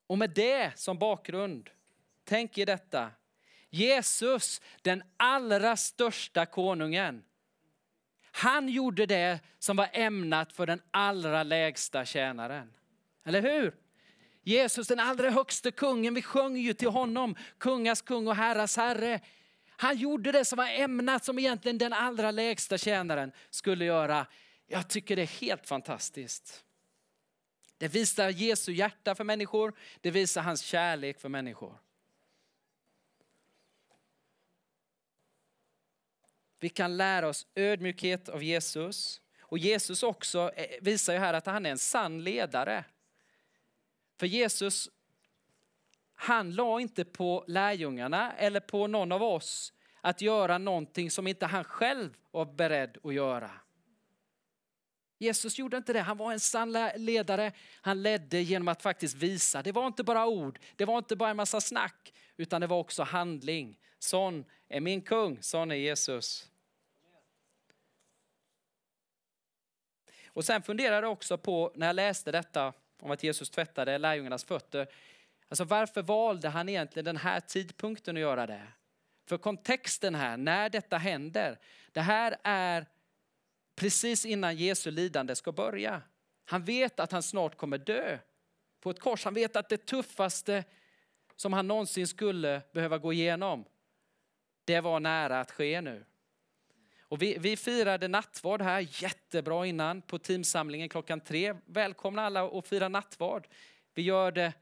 Och 0.07 0.17
med 0.17 0.29
det 0.29 0.71
som 0.79 0.99
bakgrund, 0.99 1.69
tänk 2.23 2.57
er 2.57 2.65
detta. 2.65 3.11
Jesus, 3.69 4.61
den 4.81 5.03
allra 5.17 5.77
största 5.77 6.45
konungen, 6.45 7.23
han 8.31 8.69
gjorde 8.69 9.05
det 9.05 9.39
som 9.59 9.77
var 9.77 9.89
ämnat 9.93 10.53
för 10.53 10.67
den 10.67 10.81
allra 10.91 11.43
lägsta 11.43 12.05
tjänaren. 12.05 12.73
Eller 13.25 13.41
hur? 13.41 13.75
Jesus 14.43 14.87
den 14.87 14.99
allra 14.99 15.29
högste 15.29 15.71
kungen, 15.71 16.13
vi 16.13 16.21
sjöng 16.21 16.57
ju 16.57 16.73
till 16.73 16.89
honom, 16.89 17.35
kungas 17.57 18.01
kung 18.01 18.27
och 18.27 18.35
herras 18.35 18.77
herre. 18.77 19.19
Han 19.67 19.97
gjorde 19.97 20.31
det 20.31 20.45
som 20.45 20.57
var 20.57 20.67
ämnat 20.67 21.25
som 21.25 21.39
egentligen 21.39 21.77
den 21.77 21.93
allra 21.93 22.31
lägsta 22.31 22.77
tjänaren 22.77 23.31
skulle 23.49 23.85
göra. 23.85 24.25
Jag 24.67 24.87
tycker 24.87 25.15
det 25.15 25.21
är 25.21 25.41
helt 25.41 25.67
fantastiskt. 25.67 26.63
Det 27.77 27.87
visar 27.87 28.29
Jesu 28.29 28.73
hjärta 28.73 29.15
för 29.15 29.23
människor, 29.23 29.73
det 30.01 30.11
visar 30.11 30.41
hans 30.41 30.61
kärlek 30.61 31.19
för 31.19 31.29
människor. 31.29 31.77
Vi 36.61 36.69
kan 36.69 36.97
lära 36.97 37.27
oss 37.27 37.47
ödmjukhet 37.55 38.29
av 38.29 38.43
Jesus. 38.43 39.21
Och 39.41 39.57
Jesus 39.57 40.03
också 40.03 40.51
eh, 40.55 40.65
visar 40.81 41.13
ju 41.13 41.19
här 41.19 41.33
att 41.33 41.45
han 41.45 41.65
är 41.65 41.69
en 41.69 41.77
sann 41.77 42.23
ledare. 42.23 42.83
För 44.19 44.27
Jesus, 44.27 44.89
han 46.13 46.55
la 46.55 46.79
inte 46.79 47.05
på 47.05 47.43
lärjungarna 47.47 48.33
eller 48.33 48.59
på 48.59 48.87
någon 48.87 49.11
av 49.11 49.23
oss 49.23 49.73
att 50.01 50.21
göra 50.21 50.57
någonting 50.57 51.11
som 51.11 51.27
inte 51.27 51.45
han 51.45 51.63
själv 51.63 52.17
var 52.31 52.45
beredd 52.45 52.97
att 53.03 53.13
göra. 53.13 53.51
Jesus 55.17 55.59
gjorde 55.59 55.77
inte 55.77 55.93
det. 55.93 56.01
Han 56.01 56.17
var 56.17 56.31
en 56.31 56.39
sann 56.39 56.77
ledare. 56.95 57.51
Han 57.81 58.01
ledde 58.01 58.41
genom 58.41 58.67
att 58.67 58.81
faktiskt 58.81 59.15
visa. 59.15 59.63
Det 59.63 59.71
var 59.71 59.87
inte 59.87 60.03
bara 60.03 60.27
ord, 60.27 60.59
det 60.75 60.85
var 60.85 60.97
inte 60.97 61.15
bara 61.15 61.29
en 61.29 61.37
massa 61.37 61.61
snack, 61.61 62.13
utan 62.37 62.61
det 62.61 62.67
var 62.67 62.79
också 62.79 63.03
handling. 63.03 63.77
Sån 63.99 64.45
är 64.69 64.81
min 64.81 65.01
kung, 65.01 65.41
sån 65.41 65.71
är 65.71 65.75
Jesus. 65.75 66.50
Och 70.33 70.45
sen 70.45 70.61
funderade 70.61 71.05
jag 71.07 71.11
också 71.11 71.37
på 71.37 71.71
när 71.75 71.87
jag 71.87 71.95
läste 71.95 72.31
detta 72.31 72.73
om 73.01 73.11
att 73.11 73.23
Jesus 73.23 73.49
tvättade 73.49 73.97
lärjungarnas 73.97 74.43
fötter. 74.43 74.87
Alltså 75.49 75.63
varför 75.63 76.01
valde 76.01 76.49
han 76.49 76.69
egentligen 76.69 77.05
den 77.05 77.17
här 77.17 77.39
tidpunkten 77.39 78.17
att 78.17 78.21
göra 78.21 78.47
det? 78.47 78.67
För 79.25 79.37
kontexten 79.37 80.15
här, 80.15 80.37
när 80.37 80.69
detta 80.69 80.97
händer, 80.97 81.59
det 81.91 82.01
här 82.01 82.37
är 82.43 82.85
precis 83.75 84.25
innan 84.25 84.55
Jesu 84.55 84.91
lidande 84.91 85.35
ska 85.35 85.51
börja. 85.51 86.01
Han 86.45 86.63
vet 86.63 86.99
att 86.99 87.11
han 87.11 87.23
snart 87.23 87.57
kommer 87.57 87.77
dö 87.77 88.17
på 88.81 88.89
ett 88.89 88.99
kors. 88.99 89.25
Han 89.25 89.33
vet 89.33 89.55
att 89.55 89.69
det 89.69 89.85
tuffaste 89.85 90.63
som 91.35 91.53
han 91.53 91.67
någonsin 91.67 92.07
skulle 92.07 92.61
behöva 92.71 92.97
gå 92.97 93.13
igenom, 93.13 93.65
det 94.65 94.81
var 94.81 94.99
nära 94.99 95.39
att 95.39 95.51
ske 95.51 95.81
nu. 95.81 96.05
Och 97.11 97.21
vi, 97.21 97.37
vi 97.39 97.57
firade 97.57 98.07
nattvard 98.07 98.61
här 98.61 98.87
jättebra 99.03 99.65
innan 99.65 100.01
på 100.01 100.19
teamsamlingen 100.19 100.89
klockan 100.89 101.19
tre. 101.19 101.55
Välkomna 101.65 102.25
alla 102.25 102.43
och 102.43 102.65
fira 102.65 102.89
nattvard. 102.89 103.47
Vi 103.93 104.01
gör 104.01 104.31
det 104.31 104.53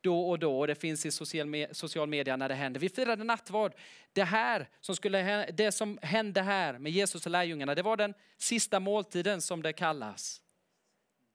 då 0.00 0.30
och 0.30 0.38
då 0.38 0.58
och 0.58 0.66
det 0.66 0.74
finns 0.74 1.06
i 1.06 1.10
social, 1.10 1.46
me 1.46 1.74
social 1.74 2.08
media 2.08 2.36
när 2.36 2.48
det 2.48 2.54
händer. 2.54 2.80
Vi 2.80 2.88
firade 2.88 3.24
nattvard. 3.24 3.72
Det 4.12 4.24
här 4.24 4.68
som, 4.80 4.96
skulle, 4.96 5.46
det 5.50 5.72
som 5.72 5.98
hände 6.02 6.42
här 6.42 6.78
med 6.78 6.92
Jesus 6.92 7.26
och 7.26 7.32
lärjungarna, 7.32 7.74
det 7.74 7.82
var 7.82 7.96
den 7.96 8.14
sista 8.36 8.80
måltiden 8.80 9.40
som 9.40 9.62
det 9.62 9.72
kallas. 9.72 10.42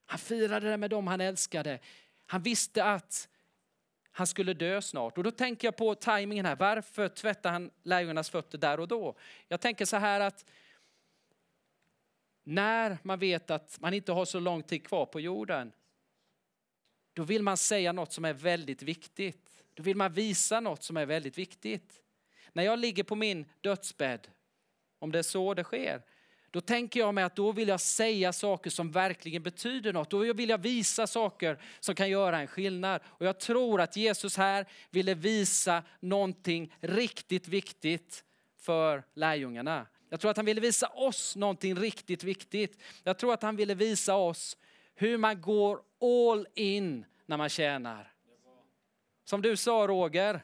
Han 0.05 0.19
firade 0.19 0.69
det 0.69 0.77
med 0.77 0.89
dem 0.89 1.07
han 1.07 1.21
älskade. 1.21 1.79
Han 2.25 2.41
visste 2.41 2.83
att 2.83 3.29
han 4.11 4.27
skulle 4.27 4.53
dö 4.53 4.81
snart. 4.81 5.17
Och 5.17 5.23
då 5.23 5.31
tänker 5.31 5.67
jag 5.67 5.75
på 5.75 5.95
tajmingen 5.95 6.45
här. 6.45 6.55
Varför 6.55 7.07
tvättar 7.07 7.51
han 7.51 7.71
lärjungarnas 7.83 8.29
fötter 8.29 8.57
där 8.57 8.79
och 8.79 8.87
då? 8.87 9.15
Jag 9.47 9.61
tänker 9.61 9.85
så 9.85 9.97
här 9.97 10.19
att 10.19 10.45
när 12.43 12.97
man 13.03 13.19
vet 13.19 13.51
att 13.51 13.79
man 13.79 13.93
inte 13.93 14.11
har 14.11 14.25
så 14.25 14.39
lång 14.39 14.63
tid 14.63 14.87
kvar 14.87 15.05
på 15.05 15.19
jorden, 15.19 15.71
då 17.13 17.23
vill 17.23 17.43
man 17.43 17.57
säga 17.57 17.91
något 17.91 18.13
som 18.13 18.25
är 18.25 18.33
väldigt 18.33 18.83
viktigt. 18.83 19.63
Då 19.73 19.83
vill 19.83 19.97
man 19.97 20.13
visa 20.13 20.59
något 20.59 20.83
som 20.83 20.97
är 20.97 21.05
väldigt 21.05 21.37
viktigt. 21.37 22.01
När 22.53 22.63
jag 22.63 22.79
ligger 22.79 23.03
på 23.03 23.15
min 23.15 23.45
dödsbädd, 23.61 24.27
om 24.99 25.11
det 25.11 25.19
är 25.19 25.23
så 25.23 25.53
det 25.53 25.63
sker, 25.63 26.01
då 26.51 26.61
tänker 26.61 26.99
jag 26.99 27.13
mig 27.13 27.23
att 27.23 27.35
då 27.35 27.51
vill 27.51 27.67
jag 27.67 27.79
säga 27.79 28.33
saker 28.33 28.69
som 28.69 28.91
verkligen 28.91 29.43
betyder 29.43 29.93
något. 29.93 30.09
Då 30.09 30.33
vill 30.33 30.49
jag 30.49 30.57
visa 30.57 31.07
saker 31.07 31.61
som 31.79 31.95
kan 31.95 32.09
göra 32.09 32.39
en 32.39 32.47
skillnad. 32.47 33.01
Och 33.05 33.25
jag 33.25 33.39
tror 33.39 33.81
att 33.81 33.95
Jesus 33.95 34.37
här 34.37 34.65
ville 34.89 35.13
visa 35.13 35.83
någonting 35.99 36.75
riktigt 36.79 37.47
viktigt 37.47 38.23
för 38.57 39.03
lärjungarna. 39.13 39.87
Jag 40.09 40.19
tror 40.19 40.31
att 40.31 40.37
han 40.37 40.45
ville 40.45 40.61
visa 40.61 40.87
oss 40.87 41.35
någonting 41.35 41.75
riktigt 41.75 42.23
viktigt. 42.23 42.81
Jag 43.03 43.17
tror 43.17 43.33
att 43.33 43.43
han 43.43 43.55
ville 43.55 43.73
visa 43.73 44.15
oss 44.15 44.57
hur 44.95 45.17
man 45.17 45.41
går 45.41 45.81
all 46.01 46.47
in 46.55 47.05
när 47.25 47.37
man 47.37 47.49
tjänar. 47.49 48.13
Som 49.23 49.41
du 49.41 49.57
sa 49.57 49.87
Roger 49.87 50.43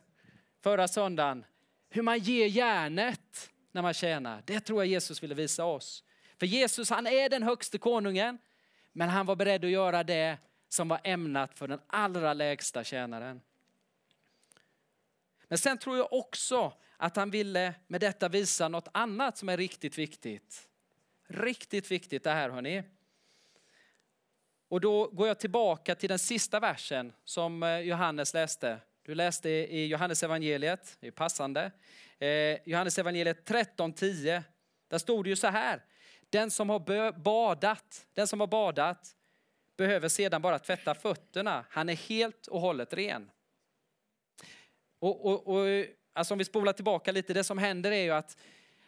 förra 0.64 0.88
söndagen, 0.88 1.46
hur 1.90 2.02
man 2.02 2.20
ger 2.20 2.48
järnet 2.48 3.52
när 3.72 3.82
man 3.82 3.94
tjänar. 3.94 4.44
Det 4.46 4.60
tror 4.60 4.80
jag 4.80 4.88
Jesus 4.88 5.24
ville 5.24 5.36
visa 5.36 5.66
oss. 5.66 6.04
För 6.38 6.46
Jesus 6.46 6.90
han 6.90 7.08
är 7.08 7.30
den 7.30 7.44
högste 7.44 7.78
konungen, 7.78 8.38
men 8.92 9.10
han 9.10 9.26
var 9.26 9.36
beredd 9.36 9.66
att 9.66 9.72
göra 9.72 10.04
det 10.04 10.38
som 10.70 10.88
var 10.88 11.02
ämnat 11.04 11.58
för 11.58 11.68
den 11.68 11.80
allra 11.88 12.34
lägsta 12.34 12.84
tjänaren. 12.84 13.42
Men 15.48 15.58
sen 15.58 15.78
tror 15.78 15.98
jag 15.98 16.14
också 16.14 16.74
att 16.98 17.16
han 17.16 17.32
ville 17.32 17.74
med 17.88 18.02
detta 18.02 18.30
visa 18.30 18.68
något 18.68 18.88
annat 18.92 19.38
som 19.38 19.50
är 19.50 19.58
riktigt 19.58 19.98
viktigt. 19.98 20.68
Riktigt 21.28 21.92
viktigt 21.92 22.24
det 22.24 22.32
här 22.32 22.50
hörni. 22.50 22.84
Och 24.68 24.82
då 24.82 25.08
går 25.08 25.28
jag 25.28 25.40
tillbaka 25.40 25.96
till 25.96 26.10
den 26.10 26.20
sista 26.20 26.60
versen 26.60 27.14
som 27.24 27.64
eh, 27.64 27.80
Johannes 27.80 28.34
läste. 28.34 28.80
Du 29.08 29.16
läste 29.16 29.50
i 29.50 29.86
Johannes 29.86 30.24
evangeliet, 30.24 30.98
det 31.00 31.08
är 31.08 31.12
passande. 31.12 31.72
Eh, 32.20 32.58
Johannes 32.66 32.98
evangeliet 32.98 33.50
13.10. 33.50 34.44
Där 34.88 34.98
stod 34.98 35.26
det 35.26 35.30
ju 35.30 35.36
så 35.36 35.48
här. 35.48 35.84
Den 36.30 36.52
som 36.52 36.70
har 36.70 37.12
badat, 37.12 38.08
den 38.14 38.28
som 38.28 38.40
har 38.40 38.48
badat 38.48 39.16
behöver 39.78 40.10
sedan 40.10 40.42
bara 40.42 40.60
tvätta 40.60 40.96
fötterna. 40.96 41.66
Han 41.70 41.90
är 41.90 41.96
helt 41.96 42.48
och 42.48 42.62
hållet 42.62 42.94
ren. 42.94 43.30
Och, 45.00 45.26
och, 45.26 45.48
och 45.48 45.86
alltså 46.14 46.34
om 46.34 46.38
vi 46.38 46.46
spolar 46.46 46.74
tillbaka 46.74 47.12
lite, 47.12 47.34
det 47.34 47.44
som 47.44 47.58
händer 47.58 47.92
är 47.92 48.04
ju 48.04 48.12
att, 48.12 48.38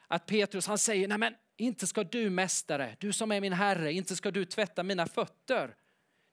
att 0.08 0.26
Petrus 0.26 0.68
han 0.68 0.78
säger, 0.78 1.08
nej 1.08 1.18
men 1.18 1.36
inte 1.58 1.88
ska 1.88 2.04
du 2.04 2.30
mästare, 2.30 2.96
du 3.00 3.14
som 3.14 3.32
är 3.32 3.42
min 3.42 3.54
herre, 3.54 3.94
inte 3.94 4.16
ska 4.16 4.32
du 4.32 4.46
tvätta 4.46 4.84
mina 4.84 5.08
fötter. 5.08 5.76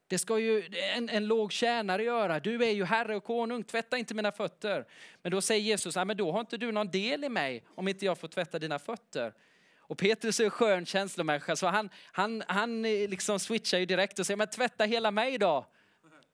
Det 0.09 0.19
ska 0.19 0.39
ju 0.39 0.65
en, 0.95 1.09
en 1.09 1.27
låg 1.27 1.53
tjänare 1.53 2.03
göra. 2.03 2.41
Du 2.41 2.65
är 2.65 2.71
ju 2.71 2.85
herre 2.85 3.17
och 3.17 3.25
konung, 3.25 3.65
tvätta 3.65 3.99
inte 3.99 4.15
mina 4.15 4.33
fötter. 4.33 4.87
Men 5.23 5.33
då 5.33 5.41
säger 5.41 5.63
Jesus, 5.63 5.97
men 5.97 6.17
då 6.17 6.33
har 6.33 6.41
inte 6.41 6.57
du 6.57 6.73
någon 6.73 6.91
del 6.91 7.25
i 7.25 7.29
mig 7.29 7.65
om 7.75 7.89
inte 7.89 8.05
jag 8.05 8.19
får 8.19 8.29
tvätta 8.29 8.59
dina 8.59 8.79
fötter. 8.79 9.33
Och 9.79 9.99
Petrus 9.99 10.41
är 10.41 10.45
en 10.45 10.51
skön 10.51 10.87
känslomänniska 10.87 11.57
så 11.57 11.67
han, 11.67 11.91
han, 12.13 12.43
han 12.49 12.85
eh, 12.85 13.09
liksom 13.09 13.41
switchar 13.41 13.79
ju 13.79 13.87
direkt 13.87 14.19
och 14.19 14.27
säger, 14.27 14.37
men 14.37 14.47
tvätta 14.47 14.85
hela 14.85 15.11
mig 15.11 15.39
då. 15.39 15.67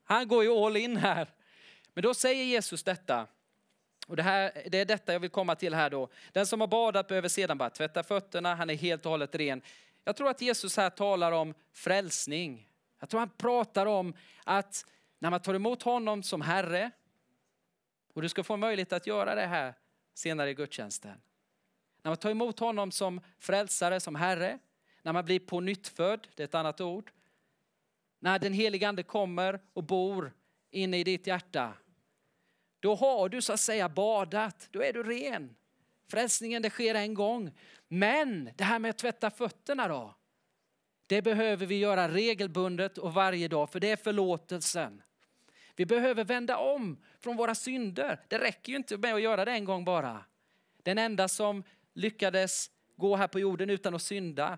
Han 0.03 0.27
går 0.27 0.43
ju 0.43 0.49
all 0.49 0.77
in 0.77 0.97
här. 0.97 1.27
Men 1.93 2.01
då 2.01 2.13
säger 2.13 2.43
Jesus 2.43 2.83
detta. 2.83 3.27
Och 4.07 4.15
det, 4.15 4.23
här, 4.23 4.51
det 4.65 4.77
är 4.77 4.85
detta 4.85 5.13
jag 5.13 5.19
vill 5.19 5.29
komma 5.29 5.55
till 5.55 5.73
här 5.73 5.89
då. 5.89 6.09
Den 6.31 6.47
som 6.47 6.61
har 6.61 6.67
badat 6.67 7.07
behöver 7.07 7.29
sedan 7.29 7.57
bara 7.57 7.69
tvätta 7.69 8.03
fötterna, 8.03 8.55
han 8.55 8.69
är 8.69 8.75
helt 8.75 9.05
och 9.05 9.11
hållet 9.11 9.35
ren. 9.35 9.61
Jag 10.03 10.15
tror 10.15 10.29
att 10.29 10.41
Jesus 10.41 10.77
här 10.77 10.89
talar 10.89 11.31
om 11.31 11.53
frälsning. 11.73 12.67
Jag 13.03 13.09
tror 13.09 13.19
han 13.19 13.29
pratar 13.29 13.85
om 13.85 14.13
att 14.43 14.85
när 15.19 15.29
man 15.29 15.39
tar 15.39 15.53
emot 15.53 15.83
honom 15.83 16.23
som 16.23 16.41
Herre, 16.41 16.91
och 18.13 18.21
du 18.21 18.29
ska 18.29 18.43
få 18.43 18.57
möjlighet 18.57 18.93
att 18.93 19.07
göra 19.07 19.35
det 19.35 19.45
här 19.45 19.73
senare 20.13 20.49
i 20.49 20.53
gudstjänsten. 20.53 21.21
När 22.01 22.11
man 22.11 22.17
tar 22.17 22.29
emot 22.29 22.59
honom 22.59 22.91
som 22.91 23.21
frälsare, 23.39 23.99
som 23.99 24.15
Herre, 24.15 24.59
när 25.01 25.13
man 25.13 25.25
blir 25.25 25.39
på 25.39 25.59
nytt 25.59 25.87
född, 25.87 26.27
det 26.35 26.43
är 26.43 26.45
ett 26.45 26.55
annat 26.55 26.81
ord. 26.81 27.11
När 28.19 28.39
den 28.39 28.53
helige 28.53 28.87
ande 28.87 29.03
kommer 29.03 29.59
och 29.73 29.83
bor 29.83 30.33
inne 30.71 30.99
i 30.99 31.03
ditt 31.03 31.27
hjärta. 31.27 31.73
Då 32.79 32.95
har 32.95 33.29
du 33.29 33.41
så 33.41 33.53
att 33.53 33.59
säga 33.59 33.89
badat, 33.89 34.67
då 34.71 34.83
är 34.83 34.93
du 34.93 35.03
ren. 35.03 35.55
Frälsningen 36.07 36.61
det 36.61 36.69
sker 36.69 36.95
en 36.95 37.13
gång. 37.13 37.51
Men 37.87 38.49
det 38.55 38.63
här 38.63 38.79
med 38.79 38.89
att 38.89 38.97
tvätta 38.97 39.29
fötterna 39.29 39.87
då? 39.87 40.15
Det 41.07 41.21
behöver 41.21 41.65
vi 41.65 41.77
göra 41.77 42.09
regelbundet 42.09 42.97
och 42.97 43.13
varje 43.13 43.47
dag 43.47 43.69
för 43.69 43.79
det 43.79 43.91
är 43.91 43.95
förlåtelsen. 43.95 45.01
Vi 45.75 45.85
behöver 45.85 46.23
vända 46.23 46.57
om 46.57 46.97
från 47.19 47.37
våra 47.37 47.55
synder. 47.55 48.19
Det 48.27 48.37
räcker 48.37 48.71
ju 48.71 48.77
inte 48.77 48.97
med 48.97 49.13
att 49.13 49.21
göra 49.21 49.45
det 49.45 49.51
en 49.51 49.65
gång 49.65 49.85
bara. 49.85 50.25
Den 50.83 50.97
enda 50.97 51.27
som 51.27 51.63
lyckades 51.93 52.71
gå 52.95 53.15
här 53.15 53.27
på 53.27 53.39
jorden 53.39 53.69
utan 53.69 53.95
att 53.95 54.01
synda, 54.01 54.57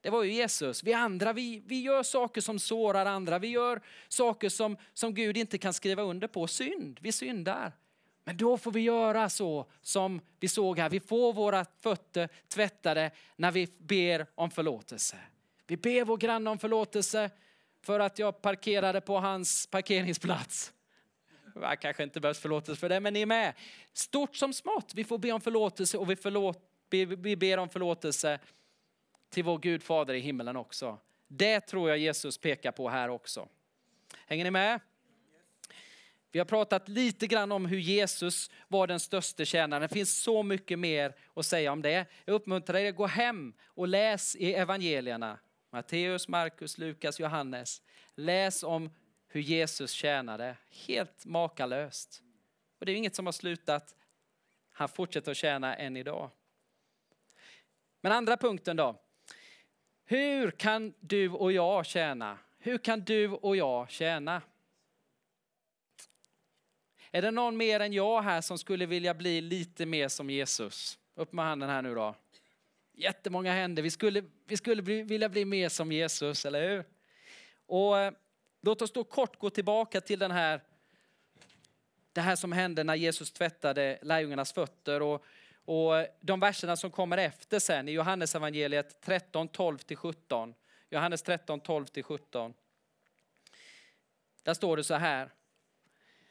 det 0.00 0.10
var 0.10 0.22
ju 0.22 0.32
Jesus. 0.32 0.82
Vi 0.82 0.92
andra, 0.92 1.32
vi, 1.32 1.62
vi 1.66 1.80
gör 1.80 2.02
saker 2.02 2.40
som 2.40 2.58
sårar 2.58 3.06
andra. 3.06 3.38
Vi 3.38 3.48
gör 3.48 3.80
saker 4.08 4.48
som, 4.48 4.76
som 4.94 5.14
Gud 5.14 5.36
inte 5.36 5.58
kan 5.58 5.74
skriva 5.74 6.02
under 6.02 6.28
på. 6.28 6.46
Synd, 6.46 6.98
vi 7.02 7.12
syndar. 7.12 7.72
Men 8.24 8.36
då 8.36 8.58
får 8.58 8.72
vi 8.72 8.80
göra 8.80 9.30
så 9.30 9.66
som 9.82 10.20
vi 10.40 10.48
såg 10.48 10.78
här. 10.78 10.90
Vi 10.90 11.00
får 11.00 11.32
våra 11.32 11.66
fötter 11.78 12.28
tvättade 12.48 13.10
när 13.36 13.50
vi 13.50 13.68
ber 13.78 14.26
om 14.34 14.50
förlåtelse. 14.50 15.16
Vi 15.66 15.76
ber 15.76 16.04
vår 16.04 16.16
granne 16.16 16.50
om 16.50 16.58
förlåtelse 16.58 17.30
för 17.82 18.00
att 18.00 18.18
jag 18.18 18.42
parkerade 18.42 19.00
på 19.00 19.18
hans 19.18 19.66
parkeringsplats. 19.66 20.72
Jag 21.54 21.80
kanske 21.80 22.02
inte 22.02 22.20
behövs 22.20 22.38
förlåtelse 22.38 22.80
för 22.80 22.88
det, 22.88 23.00
men 23.00 23.12
ni 23.12 23.22
är 23.22 23.26
med. 23.26 23.54
Stort 23.92 24.36
som 24.36 24.52
smått, 24.52 24.92
vi 24.94 25.04
får 25.04 25.18
be 25.18 25.32
om 25.32 25.40
förlåtelse 25.40 25.98
och 25.98 26.10
vi, 26.10 26.16
förlåt, 26.16 26.58
vi 26.90 27.36
ber 27.36 27.58
om 27.58 27.68
förlåtelse 27.68 28.38
till 29.30 29.44
vår 29.44 29.58
Gud 29.58 29.82
fader 29.82 30.14
i 30.14 30.20
himmelen 30.20 30.56
också. 30.56 30.98
Det 31.28 31.60
tror 31.60 31.88
jag 31.88 31.98
Jesus 31.98 32.38
pekar 32.38 32.72
på 32.72 32.88
här 32.88 33.08
också. 33.08 33.48
Hänger 34.26 34.44
ni 34.44 34.50
med? 34.50 34.80
Vi 36.32 36.38
har 36.38 36.46
pratat 36.46 36.88
lite 36.88 37.26
grann 37.26 37.52
om 37.52 37.66
hur 37.66 37.78
Jesus 37.78 38.50
var 38.68 38.86
den 38.86 39.00
största 39.00 39.44
tjänaren. 39.44 39.82
Det 39.82 39.88
finns 39.88 40.22
så 40.22 40.42
mycket 40.42 40.78
mer 40.78 41.14
att 41.34 41.46
säga 41.46 41.72
om 41.72 41.82
det. 41.82 42.06
Jag 42.24 42.34
uppmuntrar 42.34 42.78
er 42.78 42.88
att 42.88 42.96
gå 42.96 43.06
hem 43.06 43.54
och 43.64 43.88
läs 43.88 44.36
i 44.36 44.54
evangelierna. 44.54 45.38
Matteus, 45.74 46.28
Markus, 46.28 46.78
Lukas, 46.78 47.20
Johannes. 47.20 47.82
Läs 48.14 48.62
om 48.62 48.90
hur 49.28 49.40
Jesus 49.40 49.90
tjänade. 49.90 50.56
Helt 50.70 51.24
makalöst. 51.24 52.22
Och 52.78 52.86
det 52.86 52.92
är 52.92 52.96
inget 52.96 53.14
som 53.14 53.26
har 53.26 53.32
slutat. 53.32 53.96
Han 54.72 54.88
fortsätter 54.88 55.30
att 55.30 55.36
tjäna 55.36 55.76
än 55.76 55.96
idag. 55.96 56.30
Men 58.00 58.12
andra 58.12 58.36
punkten 58.36 58.76
då. 58.76 59.00
Hur 60.04 60.50
kan 60.50 60.94
du 61.00 61.30
och 61.30 61.52
jag 61.52 61.86
tjäna? 61.86 62.38
Hur 62.58 62.78
kan 62.78 63.00
du 63.00 63.28
och 63.28 63.56
jag 63.56 63.90
tjäna? 63.90 64.42
Är 67.10 67.22
det 67.22 67.30
någon 67.30 67.56
mer 67.56 67.80
än 67.80 67.92
jag 67.92 68.22
här 68.22 68.40
som 68.40 68.58
skulle 68.58 68.86
vilja 68.86 69.14
bli 69.14 69.40
lite 69.40 69.86
mer 69.86 70.08
som 70.08 70.30
Jesus? 70.30 70.98
Upp 71.14 71.32
med 71.32 71.44
handen 71.44 71.68
här 71.68 71.82
nu 71.82 71.94
då. 71.94 72.14
Jättemånga 72.96 73.52
händer. 73.52 73.82
Vi 73.82 73.90
skulle, 73.90 74.24
vi 74.46 74.56
skulle 74.56 74.82
bli, 74.82 75.02
vilja 75.02 75.28
bli 75.28 75.44
mer 75.44 75.68
som 75.68 75.92
Jesus, 75.92 76.44
eller 76.44 76.68
hur? 76.68 76.84
Och 77.66 77.98
eh, 77.98 78.12
låt 78.62 78.82
oss 78.82 78.92
då 78.92 79.04
kort 79.04 79.38
gå 79.38 79.50
tillbaka 79.50 80.00
till 80.00 80.18
den 80.18 80.30
här, 80.30 80.60
det 82.12 82.20
här 82.20 82.36
som 82.36 82.52
hände 82.52 82.84
när 82.84 82.94
Jesus 82.94 83.32
tvättade 83.32 83.98
lärjungarnas 84.02 84.52
fötter. 84.52 85.02
Och, 85.02 85.24
och 85.64 86.06
de 86.20 86.40
verserna 86.40 86.76
som 86.76 86.90
kommer 86.90 87.18
efter 87.18 87.58
sen 87.58 87.88
i 87.88 87.92
Johannes 87.92 88.34
evangeliet 88.34 89.00
13, 89.00 89.48
12-17. 89.48 90.54
Johannes 90.90 91.22
13, 91.22 91.60
12-17. 91.60 92.54
Där 94.42 94.54
står 94.54 94.76
det 94.76 94.84
så 94.84 94.94
här. 94.94 95.30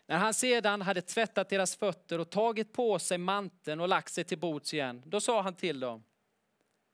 När 0.05 0.17
han 0.17 0.33
sedan 0.33 0.81
hade 0.81 1.01
tvättat 1.01 1.49
deras 1.49 1.75
fötter 1.75 2.19
och 2.19 2.29
tagit 2.29 2.73
på 2.73 2.99
sig 2.99 3.17
manteln 3.17 3.79
och 3.79 3.87
lagt 3.87 4.13
sig 4.13 4.23
till 4.23 4.37
bords 4.39 4.73
igen, 4.73 5.03
då 5.05 5.21
sa 5.21 5.41
han 5.41 5.55
till 5.55 5.79
dem. 5.79 6.03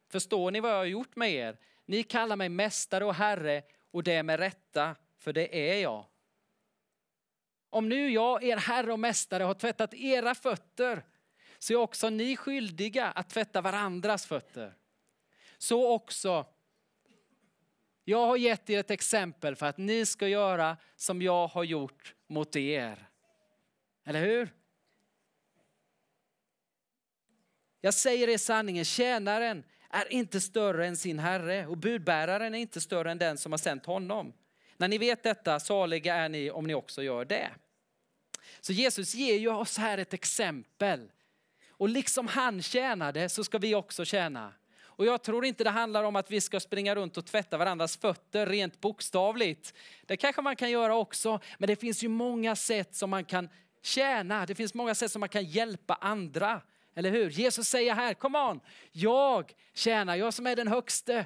Förstår 0.09 0.51
ni 0.51 0.59
vad 0.59 0.71
jag 0.71 0.77
har 0.77 0.85
gjort 0.85 1.15
med 1.15 1.31
er? 1.31 1.57
Ni 1.85 2.03
kallar 2.03 2.35
mig 2.35 2.49
mästare 2.49 3.05
och 3.05 3.15
herre 3.15 3.63
och 3.91 4.03
det 4.03 4.13
är 4.13 4.23
med 4.23 4.39
rätta, 4.39 4.95
för 5.17 5.33
det 5.33 5.71
är 5.71 5.81
jag. 5.81 6.05
Om 7.69 7.89
nu 7.89 8.09
jag, 8.09 8.43
er 8.43 8.57
herre 8.57 8.93
och 8.93 8.99
mästare, 8.99 9.43
har 9.43 9.53
tvättat 9.53 9.93
era 9.93 10.35
fötter 10.35 11.03
så 11.59 11.73
är 11.73 11.77
också 11.77 12.09
ni 12.09 12.35
skyldiga 12.35 13.11
att 13.11 13.29
tvätta 13.29 13.61
varandras 13.61 14.25
fötter. 14.25 14.75
Så 15.57 15.93
också 15.93 16.45
jag 18.03 18.27
har 18.27 18.37
gett 18.37 18.69
er 18.69 18.79
ett 18.79 18.91
exempel 18.91 19.55
för 19.55 19.65
att 19.65 19.77
ni 19.77 20.05
ska 20.05 20.27
göra 20.27 20.77
som 20.95 21.21
jag 21.21 21.47
har 21.47 21.63
gjort 21.63 22.15
mot 22.27 22.55
er. 22.55 23.09
Eller 24.05 24.21
hur? 24.21 24.53
Jag 27.81 27.93
säger 27.93 28.27
er 28.27 28.37
sanningen, 28.37 28.85
tjänaren 28.85 29.63
är 29.89 30.13
inte 30.13 30.41
större 30.41 30.87
än 30.87 30.97
sin 30.97 31.19
herre 31.19 31.67
och 31.67 31.77
budbäraren 31.77 32.55
är 32.55 32.59
inte 32.59 32.81
större 32.81 33.11
än 33.11 33.17
den 33.17 33.37
som 33.37 33.51
har 33.51 33.57
sänt 33.57 33.85
honom. 33.85 34.33
När 34.77 34.87
ni 34.87 34.97
vet 34.97 35.23
detta, 35.23 35.59
saliga 35.59 36.15
är 36.15 36.29
ni 36.29 36.51
om 36.51 36.67
ni 36.67 36.73
också 36.73 37.03
gör 37.03 37.25
det. 37.25 37.49
Så 38.61 38.73
Jesus 38.73 39.15
ger 39.15 39.37
ju 39.37 39.49
oss 39.49 39.77
här 39.77 39.97
ett 39.97 40.13
exempel. 40.13 41.11
Och 41.69 41.89
liksom 41.89 42.27
han 42.27 42.61
tjänade 42.61 43.29
så 43.29 43.43
ska 43.43 43.57
vi 43.57 43.75
också 43.75 44.05
tjäna. 44.05 44.53
Och 44.99 45.05
jag 45.05 45.23
tror 45.23 45.45
inte 45.45 45.63
det 45.63 45.69
handlar 45.69 46.03
om 46.03 46.15
att 46.15 46.31
vi 46.31 46.41
ska 46.41 46.59
springa 46.59 46.95
runt 46.95 47.17
och 47.17 47.25
tvätta 47.25 47.57
varandras 47.57 47.97
fötter 47.97 48.45
rent 48.45 48.81
bokstavligt. 48.81 49.73
Det 50.05 50.17
kanske 50.17 50.41
man 50.41 50.55
kan 50.55 50.71
göra 50.71 50.95
också, 50.95 51.39
men 51.57 51.67
det 51.67 51.75
finns 51.75 52.03
ju 52.03 52.07
många 52.07 52.55
sätt 52.55 52.95
som 52.95 53.09
man 53.09 53.25
kan 53.25 53.49
tjäna. 53.81 54.45
Det 54.45 54.55
finns 54.55 54.73
många 54.73 54.95
sätt 54.95 55.11
som 55.11 55.19
man 55.19 55.29
kan 55.29 55.43
hjälpa 55.43 55.93
andra. 55.93 56.61
Eller 56.95 57.09
hur? 57.09 57.29
Jesus 57.29 57.67
säger 57.67 57.93
här, 57.93 58.13
kom 58.13 58.35
on, 58.35 58.59
jag 58.91 59.53
tjänar, 59.73 60.15
jag 60.15 60.33
som 60.33 60.47
är 60.47 60.55
den 60.55 60.67
högste. 60.67 61.25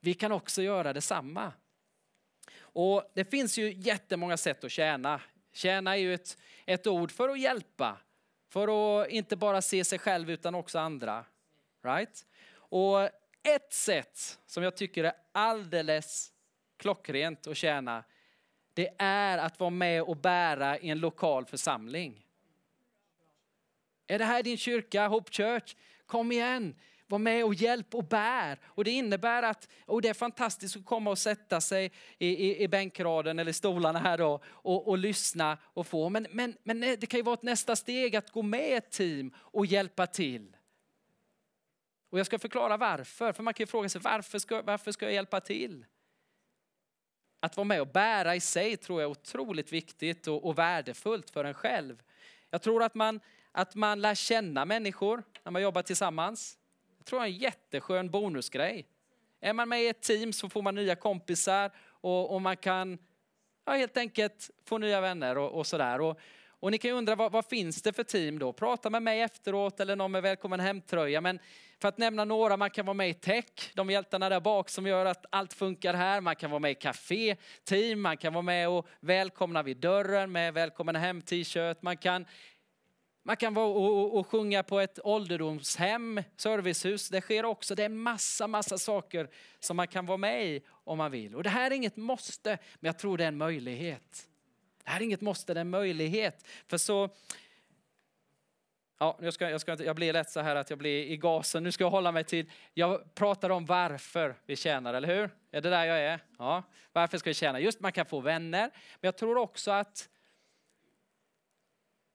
Vi 0.00 0.14
kan 0.14 0.32
också 0.32 0.62
göra 0.62 0.92
detsamma. 0.92 1.52
Och 2.60 3.10
det 3.14 3.24
finns 3.24 3.58
ju 3.58 3.72
jättemånga 3.72 4.36
sätt 4.36 4.64
att 4.64 4.70
tjäna. 4.70 5.20
Tjäna 5.52 5.96
är 5.96 6.00
ju 6.00 6.14
ett, 6.14 6.38
ett 6.66 6.86
ord 6.86 7.12
för 7.12 7.28
att 7.28 7.40
hjälpa. 7.40 7.96
För 8.48 9.02
att 9.02 9.08
inte 9.08 9.36
bara 9.36 9.62
se 9.62 9.84
sig 9.84 9.98
själv 9.98 10.30
utan 10.30 10.54
också 10.54 10.78
andra. 10.78 11.24
Right? 11.82 12.26
Och 12.52 13.02
ett 13.42 13.72
sätt 13.72 14.38
som 14.46 14.62
jag 14.62 14.76
tycker 14.76 15.04
är 15.04 15.12
alldeles 15.32 16.32
klockrent 16.76 17.46
att 17.46 17.56
tjäna, 17.56 18.04
det 18.74 18.94
är 18.98 19.38
att 19.38 19.60
vara 19.60 19.70
med 19.70 20.02
och 20.02 20.16
bära 20.16 20.78
i 20.78 20.90
en 20.90 20.98
lokal 20.98 21.44
församling. 21.46 22.26
Är 24.10 24.18
det 24.18 24.24
här 24.24 24.42
din 24.42 24.56
kyrka, 24.56 25.08
Hope 25.08 25.32
Church? 25.32 25.76
Kom 26.06 26.32
igen, 26.32 26.74
var 27.06 27.18
med 27.18 27.44
och 27.44 27.54
hjälp 27.54 27.94
och 27.94 28.04
bär. 28.04 28.58
Och 28.64 28.84
det 28.84 28.90
innebär 28.90 29.42
att, 29.42 29.68
och 29.86 30.02
det 30.02 30.08
är 30.08 30.14
fantastiskt 30.14 30.76
att 30.76 30.84
komma 30.84 31.10
och 31.10 31.18
sätta 31.18 31.60
sig 31.60 31.92
i, 32.18 32.28
i, 32.28 32.62
i 32.62 32.68
bänkraden 32.68 33.38
eller 33.38 33.52
stolarna 33.52 33.98
här 33.98 34.18
då 34.18 34.40
och, 34.46 34.88
och 34.88 34.98
lyssna 34.98 35.58
och 35.64 35.86
få. 35.86 36.08
Men, 36.08 36.26
men, 36.30 36.56
men 36.62 36.80
det 36.80 37.06
kan 37.06 37.18
ju 37.18 37.22
vara 37.22 37.34
ett 37.34 37.42
nästa 37.42 37.76
steg 37.76 38.16
att 38.16 38.30
gå 38.30 38.42
med 38.42 38.76
ett 38.76 38.90
team 38.90 39.34
och 39.36 39.66
hjälpa 39.66 40.06
till. 40.06 40.56
Och 42.10 42.18
jag 42.18 42.26
ska 42.26 42.38
förklara 42.38 42.76
varför, 42.76 43.32
för 43.32 43.42
man 43.42 43.54
kan 43.54 43.62
ju 43.62 43.66
fråga 43.66 43.88
sig 43.88 44.00
varför 44.00 44.38
ska, 44.38 44.62
varför 44.62 44.92
ska 44.92 45.04
jag 45.04 45.14
hjälpa 45.14 45.40
till? 45.40 45.84
Att 47.40 47.56
vara 47.56 47.64
med 47.64 47.80
och 47.80 47.88
bära 47.88 48.36
i 48.36 48.40
sig 48.40 48.76
tror 48.76 49.00
jag 49.00 49.08
är 49.08 49.10
otroligt 49.10 49.72
viktigt 49.72 50.26
och, 50.26 50.44
och 50.44 50.58
värdefullt 50.58 51.30
för 51.30 51.44
en 51.44 51.54
själv. 51.54 52.02
Jag 52.50 52.62
tror 52.62 52.82
att 52.82 52.94
man, 52.94 53.20
att 53.52 53.74
man 53.74 54.00
lär 54.00 54.14
känna 54.14 54.64
människor 54.64 55.22
när 55.44 55.52
man 55.52 55.62
jobbar 55.62 55.82
tillsammans. 55.82 56.58
Jag 56.98 57.06
tror 57.06 57.20
det 57.20 57.26
är 57.26 57.28
en 57.28 57.36
jätteskön 57.36 58.10
bonusgrej. 58.10 58.86
Är 59.40 59.52
man 59.52 59.68
med 59.68 59.82
i 59.82 59.88
ett 59.88 60.02
team 60.02 60.32
så 60.32 60.48
får 60.48 60.62
man 60.62 60.74
nya 60.74 60.96
kompisar 60.96 61.70
och, 61.86 62.34
och 62.34 62.42
man 62.42 62.56
kan 62.56 62.98
ja, 63.64 63.72
helt 63.72 63.96
enkelt 63.96 64.50
få 64.64 64.78
nya 64.78 65.00
vänner 65.00 65.38
och, 65.38 65.58
och 65.58 65.66
sådär. 65.66 66.00
Och, 66.00 66.20
och 66.60 66.70
ni 66.70 66.78
kan 66.78 66.90
ju 66.90 66.96
undra 66.96 67.14
vad, 67.14 67.32
vad, 67.32 67.46
finns 67.46 67.82
det 67.82 67.92
för 67.92 68.04
team 68.04 68.38
då? 68.38 68.52
Prata 68.52 68.90
med 68.90 69.02
mig 69.02 69.20
efteråt 69.20 69.80
eller 69.80 69.96
någon 69.96 70.12
med 70.12 70.22
välkommen 70.22 70.60
hem-tröja. 70.60 71.20
Men 71.20 71.38
för 71.80 71.88
att 71.88 71.98
nämna 71.98 72.24
några, 72.24 72.56
man 72.56 72.70
kan 72.70 72.86
vara 72.86 72.94
med 72.94 73.10
i 73.10 73.14
tech, 73.14 73.72
de 73.74 73.90
hjältarna 73.90 74.28
där 74.28 74.40
bak 74.40 74.68
som 74.68 74.86
gör 74.86 75.06
att 75.06 75.26
allt 75.30 75.52
funkar 75.52 75.94
här. 75.94 76.20
Man 76.20 76.36
kan 76.36 76.50
vara 76.50 76.58
med 76.58 76.70
i 76.70 76.74
café-team, 76.74 78.00
man 78.00 78.16
kan 78.16 78.32
vara 78.32 78.42
med 78.42 78.68
och 78.68 78.86
välkomna 79.00 79.62
vid 79.62 79.76
dörren 79.76 80.32
med 80.32 80.54
välkommen 80.54 80.96
hem 80.96 81.22
t-shirt. 81.22 81.82
Man 81.82 81.96
kan, 81.96 82.26
man 83.22 83.36
kan 83.36 83.54
vara 83.54 83.66
och, 83.66 83.98
och, 83.98 84.18
och 84.18 84.26
sjunga 84.26 84.62
på 84.62 84.80
ett 84.80 84.98
ålderdomshem, 85.04 86.22
servicehus. 86.36 87.08
Det 87.08 87.20
sker 87.20 87.44
också. 87.44 87.74
Det 87.74 87.84
är 87.84 87.88
massa, 87.88 88.46
massa 88.46 88.78
saker 88.78 89.30
som 89.60 89.76
man 89.76 89.88
kan 89.88 90.06
vara 90.06 90.18
med 90.18 90.46
i 90.46 90.62
om 90.68 90.98
man 90.98 91.10
vill. 91.10 91.34
Och 91.34 91.42
det 91.42 91.50
här 91.50 91.70
är 91.70 91.74
inget 91.74 91.96
måste, 91.96 92.50
men 92.50 92.88
jag 92.88 92.98
tror 92.98 93.18
det 93.18 93.24
är 93.24 93.28
en 93.28 93.36
möjlighet. 93.36 94.28
Det 94.84 94.90
här 94.90 95.00
är 95.00 95.04
inget 95.04 95.20
måste, 95.20 95.54
det 95.54 95.58
är 95.58 95.60
en 95.60 95.70
möjlighet. 95.70 96.46
För 96.66 96.78
så, 96.78 97.10
ja, 98.98 99.18
jag, 99.20 99.34
ska, 99.34 99.50
jag, 99.50 99.60
ska, 99.60 99.84
jag 99.84 99.96
blir 99.96 100.12
lätt 100.12 100.30
så 100.30 100.40
här 100.40 100.56
att 100.56 100.70
jag 100.70 100.78
blir 100.78 101.04
i 101.04 101.16
gasen. 101.16 101.62
Nu 101.62 101.72
ska 101.72 101.84
jag 101.84 101.90
hålla 101.90 102.12
mig 102.12 102.24
till, 102.24 102.50
jag 102.74 103.14
pratar 103.14 103.50
om 103.50 103.66
varför 103.66 104.34
vi 104.46 104.56
tjänar, 104.56 104.94
eller 104.94 105.08
hur? 105.08 105.30
Är 105.50 105.60
det 105.60 105.70
där 105.70 105.84
jag 105.84 106.00
är? 106.00 106.20
Ja, 106.38 106.62
varför 106.92 107.18
ska 107.18 107.30
vi 107.30 107.34
tjäna? 107.34 107.60
Just 107.60 107.80
man 107.80 107.92
kan 107.92 108.06
få 108.06 108.20
vänner, 108.20 108.70
men 109.00 109.08
jag 109.08 109.16
tror 109.16 109.36
också 109.36 109.70
att 109.70 110.08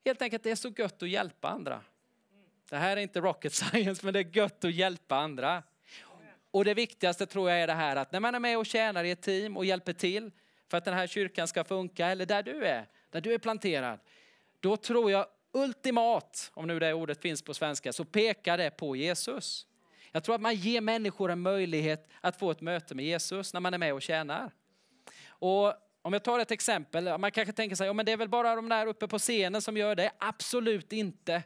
helt 0.05 0.21
enkelt 0.21 0.43
det 0.43 0.51
är 0.51 0.55
så 0.55 0.69
gött 0.77 1.03
att 1.03 1.09
hjälpa 1.09 1.47
andra. 1.49 1.81
Det 2.69 2.77
här 2.77 2.97
är 2.97 3.01
inte 3.01 3.21
rocket 3.21 3.53
science, 3.53 4.05
men 4.05 4.13
det 4.13 4.19
är 4.19 4.37
gött 4.37 4.65
att 4.65 4.73
hjälpa 4.73 5.15
andra. 5.15 5.63
Och 6.51 6.65
det 6.65 6.73
viktigaste 6.73 7.25
tror 7.25 7.49
jag 7.49 7.59
är 7.59 7.67
det 7.67 7.73
här 7.73 7.95
att 7.95 8.11
när 8.11 8.19
man 8.19 8.35
är 8.35 8.39
med 8.39 8.57
och 8.57 8.65
tjänar 8.65 9.03
i 9.03 9.11
ett 9.11 9.21
team 9.21 9.57
och 9.57 9.65
hjälper 9.65 9.93
till, 9.93 10.31
för 10.69 10.77
att 10.77 10.85
den 10.85 10.93
här 10.93 11.07
kyrkan 11.07 11.47
ska 11.47 11.63
funka, 11.63 12.07
eller 12.07 12.25
där 12.25 12.43
du 12.43 12.65
är, 12.65 12.87
där 13.09 13.21
du 13.21 13.33
är 13.33 13.37
planterad, 13.37 13.99
då 14.59 14.77
tror 14.77 15.11
jag 15.11 15.25
ultimat, 15.51 16.51
om 16.53 16.67
nu 16.67 16.79
det 16.79 16.93
ordet 16.93 17.21
finns 17.21 17.41
på 17.41 17.53
svenska, 17.53 17.93
så 17.93 18.05
pekar 18.05 18.57
det 18.57 18.71
på 18.71 18.95
Jesus. 18.95 19.67
Jag 20.11 20.23
tror 20.23 20.35
att 20.35 20.41
man 20.41 20.55
ger 20.55 20.81
människor 20.81 21.31
en 21.31 21.41
möjlighet 21.41 22.07
att 22.21 22.39
få 22.39 22.51
ett 22.51 22.61
möte 22.61 22.95
med 22.95 23.05
Jesus 23.05 23.53
när 23.53 23.59
man 23.59 23.73
är 23.73 23.77
med 23.77 23.93
och 23.93 24.01
tjänar. 24.01 24.51
Och 25.27 25.73
om 26.05 26.13
jag 26.13 26.23
tar 26.23 26.39
ett 26.39 26.51
exempel, 26.51 27.17
man 27.17 27.31
kanske 27.31 27.53
tänker 27.53 27.75
sig, 27.75 27.87
ja, 27.87 27.93
men 27.93 28.05
det 28.05 28.11
är 28.11 28.17
väl 28.17 28.29
bara 28.29 28.55
de 28.55 28.69
där 28.69 28.87
uppe 28.87 29.07
på 29.07 29.19
scenen 29.19 29.61
som 29.61 29.77
gör 29.77 29.95
det. 29.95 30.11
Absolut 30.17 30.93
inte. 30.93 31.43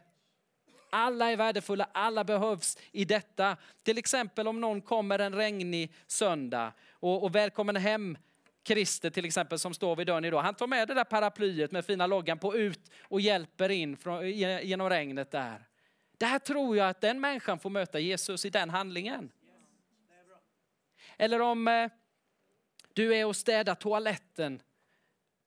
Alla 0.90 1.30
är 1.30 1.36
värdefulla, 1.36 1.88
alla 1.92 2.24
behövs 2.24 2.78
i 2.92 3.04
detta. 3.04 3.56
Till 3.82 3.98
exempel 3.98 4.48
om 4.48 4.60
någon 4.60 4.82
kommer 4.82 5.18
en 5.18 5.34
regnig 5.34 5.94
söndag 6.06 6.72
och, 6.92 7.22
och 7.22 7.34
välkommen 7.34 7.76
hem 7.76 8.18
Christer 8.64 9.10
till 9.10 9.24
exempel 9.24 9.58
som 9.58 9.74
står 9.74 9.96
vid 9.96 10.06
dörren 10.06 10.24
idag, 10.24 10.42
han 10.42 10.54
tar 10.54 10.66
med 10.66 10.88
det 10.88 10.94
där 10.94 11.04
paraplyet 11.04 11.72
med 11.72 11.84
fina 11.84 12.06
loggan 12.06 12.38
på 12.38 12.56
ut 12.56 12.90
och 13.02 13.20
hjälper 13.20 13.68
in 13.68 13.96
från, 13.96 14.30
genom 14.30 14.88
regnet 14.88 15.30
där. 15.30 15.68
Där 16.18 16.38
tror 16.38 16.76
jag 16.76 16.88
att 16.88 17.00
den 17.00 17.20
människan 17.20 17.58
får 17.58 17.70
möta 17.70 17.98
Jesus 17.98 18.44
i 18.44 18.50
den 18.50 18.70
handlingen. 18.70 19.32
Eller 21.16 21.40
om 21.40 21.68
eh, 21.68 21.88
du 23.00 23.16
är 23.16 23.26
och 23.26 23.36
städar 23.36 23.74
toaletten 23.74 24.62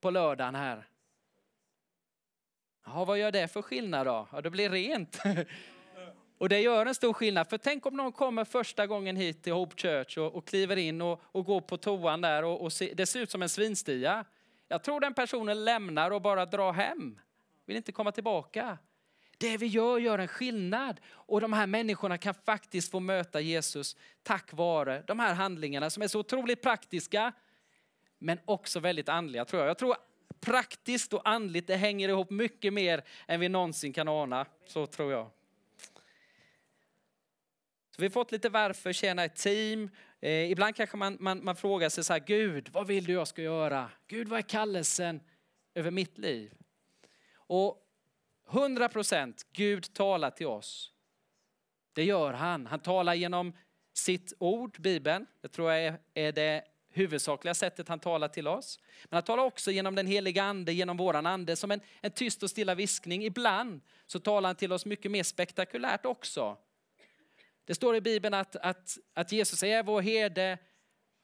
på 0.02 0.10
lördagen 0.10 0.56
här. 0.56 0.88
Ja, 2.86 3.06
vad 3.06 3.20
gör 3.20 3.32
det 3.32 3.48
för 3.48 3.62
skillnad 3.62 4.08
då? 4.08 4.28
Ja, 4.32 4.42
det 4.42 4.50
blir 4.50 4.70
rent. 4.70 5.20
Och 6.38 6.50
det 6.50 6.62
gör 6.62 6.86
en 6.86 6.96
stor 6.96 7.14
skillnad. 7.14 7.50
För 7.50 7.58
tänk 7.58 7.86
om 7.86 7.98
någon 7.98 8.12
kommer 8.12 8.46
första 8.46 8.88
gången 8.88 9.16
hit 9.16 9.44
till 9.44 9.54
Hope 9.54 9.76
Church 9.82 10.18
och, 10.18 10.36
och 10.36 10.48
kliver 10.48 10.78
in 10.78 11.02
och, 11.02 11.22
och, 11.24 11.46
går 11.46 11.62
på 11.62 11.78
toan 11.78 12.22
där 12.22 12.44
och, 12.44 12.62
och 12.62 12.74
se, 12.74 12.94
det 12.94 13.06
ser 13.06 13.20
ut 13.20 13.32
som 13.32 13.42
en 13.42 13.50
svinstia. 13.50 14.26
Jag 14.68 14.84
tror 14.84 15.00
den 15.00 15.14
personen 15.14 15.66
lämnar 15.66 16.12
och 16.12 16.22
bara 16.22 16.46
drar 16.46 16.74
hem. 16.74 17.20
vill 17.66 17.78
inte 17.78 17.92
komma 17.92 18.12
tillbaka. 18.12 18.78
Det 19.38 19.58
vi 19.58 19.66
gör 19.66 19.98
gör 20.00 20.20
en 20.20 20.28
skillnad 20.28 21.00
och 21.08 21.42
de 21.42 21.54
här 21.54 21.68
människorna 21.68 22.18
kan 22.18 22.34
faktiskt 22.34 22.92
få 22.92 23.00
möta 23.00 23.42
Jesus 23.42 23.98
tack 24.24 24.54
vare 24.54 25.04
de 25.08 25.20
här 25.20 25.34
handlingarna 25.34 25.90
som 25.90 26.04
är 26.04 26.08
så 26.08 26.20
otroligt 26.20 26.62
praktiska 26.62 27.34
men 28.20 28.40
också 28.46 28.80
väldigt 28.80 29.10
andliga 29.10 29.46
tror 29.46 29.62
jag. 29.62 29.70
Jag 29.70 29.78
tror 29.78 29.96
praktiskt 30.40 31.14
och 31.14 31.30
andligt 31.30 31.68
det 31.68 31.76
hänger 31.76 32.10
ihop 32.10 32.30
mycket 32.30 32.74
mer 32.74 33.04
än 33.28 33.40
vi 33.40 33.50
någonsin 33.50 33.94
kan 33.94 34.08
ana. 34.08 34.46
Så 34.68 34.86
tror 34.86 35.12
jag. 35.12 35.30
Så 37.96 38.02
vi 38.02 38.04
har 38.04 38.12
fått 38.12 38.32
lite 38.32 38.50
varför, 38.50 38.94
tjäna 38.94 39.24
ett 39.24 39.36
team. 39.36 39.90
Eh, 40.22 40.52
ibland 40.52 40.76
kanske 40.76 40.98
man, 40.98 41.18
man, 41.20 41.44
man 41.44 41.56
frågar 41.56 41.90
sig 41.90 42.04
så 42.04 42.14
här, 42.14 42.20
Gud, 42.20 42.70
vad 42.72 42.88
vill 42.88 43.06
du 43.06 43.14
jag 43.14 43.28
ska 43.28 43.42
göra? 43.42 43.92
Gud, 44.08 44.28
vad 44.28 44.40
är 44.40 44.44
kallelsen 44.44 45.22
över 45.74 45.92
mitt 45.92 46.18
liv? 46.18 46.54
Och 47.36 47.83
100 48.54 48.90
procent, 48.90 49.46
Gud 49.54 49.94
talar 49.94 50.32
till 50.32 50.48
oss. 50.48 50.92
Det 51.94 52.04
gör 52.04 52.34
han. 52.34 52.66
Han 52.66 52.80
talar 52.80 53.14
genom 53.14 53.54
sitt 53.94 54.34
ord, 54.40 54.82
Bibeln. 54.82 55.26
Det 55.42 55.48
tror 55.48 55.72
jag 55.72 55.96
är, 56.14 56.32
det 56.32 56.64
huvudsakliga 56.90 57.54
sättet 57.54 57.88
han 57.88 58.00
talar 58.00 58.28
till 58.28 58.48
oss. 58.48 58.80
Men 59.10 59.18
han 59.18 59.24
talar 59.24 59.44
också 59.44 59.72
genom 59.72 59.96
den 59.96 60.08
heliga 60.08 60.44
ande, 60.44 60.74
genom 60.74 60.98
våran 60.98 61.26
ande, 61.26 61.56
som 61.56 61.72
en, 61.72 61.82
en 62.02 62.12
tyst 62.12 62.44
och 62.44 62.50
stilla 62.50 62.76
viskning. 62.76 63.24
Ibland 63.24 63.82
så 64.06 64.20
talar 64.20 64.50
han 64.50 64.56
till 64.56 64.74
oss 64.74 64.86
mycket 64.86 65.12
mer 65.12 65.24
spektakulärt 65.24 66.06
också. 66.06 66.58
Det 67.66 67.76
står 67.76 67.96
i 67.96 68.02
Bibeln 68.02 68.34
att, 68.34 68.56
att, 68.56 68.98
att 69.14 69.32
Jesus 69.32 69.64
är 69.64 69.84
vår 69.84 70.02
herde, 70.02 70.58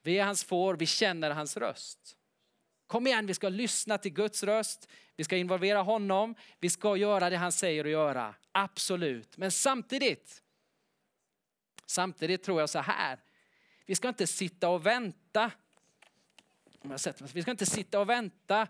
vi 0.04 0.20
är 0.20 0.26
hans 0.26 0.44
får, 0.44 0.76
vi 0.76 0.86
känner 0.86 1.32
hans 1.32 1.58
röst. 1.58 2.19
Kom 2.90 3.08
igen, 3.08 3.26
vi 3.26 3.34
ska 3.34 3.50
lyssna 3.50 3.98
till 3.98 4.14
Guds 4.14 4.44
röst, 4.44 4.90
vi 5.16 5.24
ska 5.24 5.38
involvera 5.38 5.82
honom, 5.82 6.36
vi 6.60 6.70
ska 6.70 6.98
göra 6.98 7.30
det 7.30 7.38
han 7.38 7.52
säger 7.52 7.86
att 7.86 7.92
göra. 7.92 8.36
Absolut. 8.52 9.38
Men 9.38 9.52
samtidigt, 9.52 10.44
samtidigt 11.86 12.44
tror 12.44 12.60
jag 12.60 12.70
så 12.70 12.80
här, 12.80 13.20
vi 13.86 13.96
ska 13.96 14.10
inte 14.10 14.28
sitta 14.28 14.70
och 14.70 14.86
vänta. 14.86 15.52
Vi 17.34 17.42
ska 17.42 17.52
inte 17.52 17.66
sitta 17.66 18.00
och 18.00 18.10
vänta 18.10 18.68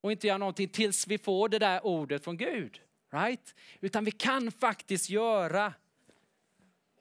och 0.00 0.12
inte 0.12 0.26
göra 0.26 0.38
någonting 0.38 0.68
tills 0.68 1.06
vi 1.06 1.18
får 1.18 1.48
det 1.48 1.58
där 1.58 1.86
ordet 1.86 2.24
från 2.24 2.36
Gud. 2.36 2.80
Right? 3.10 3.54
Utan 3.80 4.04
vi 4.04 4.10
kan 4.10 4.52
faktiskt 4.52 5.10
göra 5.10 5.74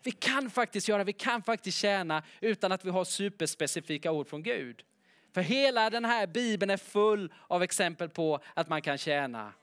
vi 0.04 0.12
kan 0.12 0.50
faktiskt 0.50 0.88
göra, 0.88 1.04
vi 1.04 1.14
kan 1.14 1.44
faktiskt 1.44 1.78
tjäna 1.78 2.24
utan 2.42 2.72
att 2.72 2.86
vi 2.86 2.90
har 2.90 3.06
superspecifika 3.06 4.12
ord 4.12 4.28
från 4.28 4.44
Gud. 4.44 4.86
För 5.32 5.42
hela 5.42 5.90
den 5.90 6.06
här 6.06 6.28
bibeln 6.28 6.70
är 6.70 6.78
full 6.78 7.34
av 7.48 7.64
exempel 7.64 8.10
på 8.10 8.40
att 8.54 8.70
man 8.70 8.82
kan 8.82 8.98
tjäna. 8.98 9.54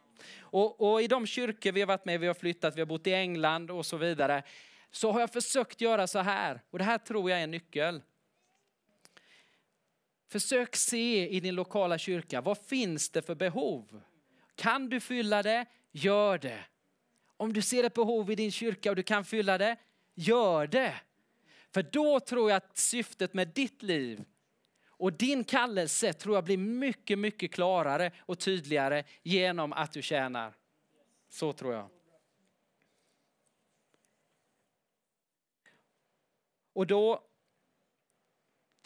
Och, 0.40 0.92
och, 0.92 1.02
i 1.02 1.06
de 1.06 1.26
kyrkor 1.26 1.72
vi 1.72 1.80
har 1.80 1.86
varit 1.86 2.04
med, 2.04 2.20
vi 2.20 2.26
har 2.26 2.34
flyttat, 2.34 2.76
vi 2.76 2.80
har 2.80 2.86
bott 2.86 3.06
i 3.06 3.12
England 3.12 3.70
och 3.70 3.86
så 3.86 3.96
vidare. 3.96 4.42
Så 4.90 5.12
har 5.12 5.20
jag 5.20 5.32
försökt 5.32 5.80
göra 5.80 6.06
så 6.06 6.18
här, 6.18 6.62
och 6.70 6.78
det 6.78 6.84
här 6.84 6.98
tror 6.98 7.30
jag 7.30 7.38
är 7.38 7.44
en 7.44 7.50
nyckel. 7.50 8.02
Försök 10.28 10.76
se 10.76 11.28
i 11.28 11.40
din 11.40 11.54
lokala 11.54 11.98
kyrka, 11.98 12.40
vad 12.40 12.58
finns 12.58 13.10
det 13.10 13.22
för 13.22 13.34
behov? 13.34 14.02
Kan 14.54 14.88
du 14.88 15.00
fylla 15.00 15.42
det? 15.42 15.66
Gör 15.92 16.38
det. 16.38 16.64
Om 17.36 17.52
du 17.52 17.62
ser 17.62 17.84
ett 17.84 17.94
behov 17.94 18.30
i 18.30 18.34
din 18.34 18.52
kyrka 18.52 18.90
och 18.90 18.96
du 18.96 19.02
kan 19.02 19.24
fylla 19.24 19.58
det, 19.58 19.76
gör 20.14 20.66
det. 20.66 20.94
För 21.74 21.82
då 21.82 22.20
tror 22.20 22.50
jag 22.50 22.56
att 22.56 22.78
syftet 22.78 23.34
med 23.34 23.48
ditt 23.48 23.82
liv 23.82 24.24
och 24.98 25.12
din 25.12 25.44
kallelse 25.44 26.12
tror 26.12 26.34
jag 26.34 26.44
blir 26.44 26.56
mycket, 26.58 27.18
mycket 27.18 27.52
klarare 27.52 28.12
och 28.18 28.38
tydligare 28.38 29.04
genom 29.22 29.72
att 29.72 29.92
du 29.92 30.02
tjänar. 30.02 30.54
Så 31.28 31.52
tror 31.52 31.74
jag. 31.74 31.88
Och 36.72 36.86
då 36.86 37.24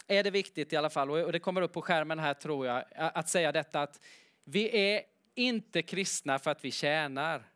är 0.06 0.22
det 0.22 0.30
viktigt 0.30 0.72
i 0.72 0.76
alla 0.76 0.90
fall, 0.90 1.10
och 1.10 1.32
det 1.32 1.38
kommer 1.38 1.62
upp 1.62 1.72
på 1.72 1.82
skärmen 1.82 2.18
här 2.18 2.34
tror 2.34 2.66
jag, 2.66 2.84
att 2.94 3.28
säga 3.28 3.52
detta 3.52 3.82
att 3.82 4.00
vi 4.44 4.76
är 4.94 5.02
inte 5.34 5.82
kristna 5.82 6.38
för 6.38 6.50
att 6.50 6.64
vi 6.64 6.70
tjänar. 6.70 7.48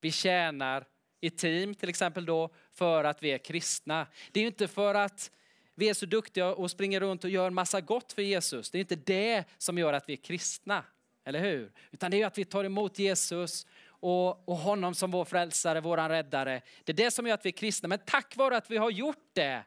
Vi 0.00 0.12
tjänar 0.12 0.86
i 1.20 1.30
team 1.30 1.74
till 1.74 1.88
exempel 1.88 2.26
då 2.26 2.54
för 2.72 3.04
att 3.04 3.22
vi 3.22 3.30
är 3.30 3.38
kristna. 3.38 4.06
Det 4.32 4.40
är 4.40 4.46
inte 4.46 4.68
för 4.68 4.94
att 4.94 5.30
vi 5.78 5.88
är 5.88 5.94
så 5.94 6.06
duktiga 6.06 6.54
och 6.54 6.70
springer 6.70 7.00
runt 7.00 7.24
och 7.24 7.30
gör 7.30 7.50
massa 7.50 7.80
gott 7.80 8.12
för 8.12 8.22
Jesus. 8.22 8.70
Det 8.70 8.78
är 8.78 8.80
inte 8.80 8.96
det 8.96 9.44
som 9.58 9.78
gör 9.78 9.92
att 9.92 10.08
vi 10.08 10.12
är 10.12 10.16
kristna, 10.16 10.84
eller 11.24 11.40
hur? 11.40 11.72
Utan 11.90 12.10
det 12.10 12.22
är 12.22 12.26
att 12.26 12.38
vi 12.38 12.44
tar 12.44 12.64
emot 12.64 12.98
Jesus 12.98 13.66
och, 13.86 14.48
och 14.48 14.56
honom 14.56 14.94
som 14.94 15.10
vår 15.10 15.24
frälsare, 15.24 15.80
våran 15.80 16.08
räddare. 16.08 16.62
Det 16.84 16.92
är 16.92 16.96
det 16.96 17.10
som 17.10 17.26
gör 17.26 17.34
att 17.34 17.44
vi 17.44 17.50
är 17.50 17.52
kristna. 17.52 17.88
Men 17.88 17.98
tack 18.06 18.36
vare 18.36 18.56
att 18.56 18.70
vi 18.70 18.76
har 18.76 18.90
gjort 18.90 19.30
det 19.32 19.64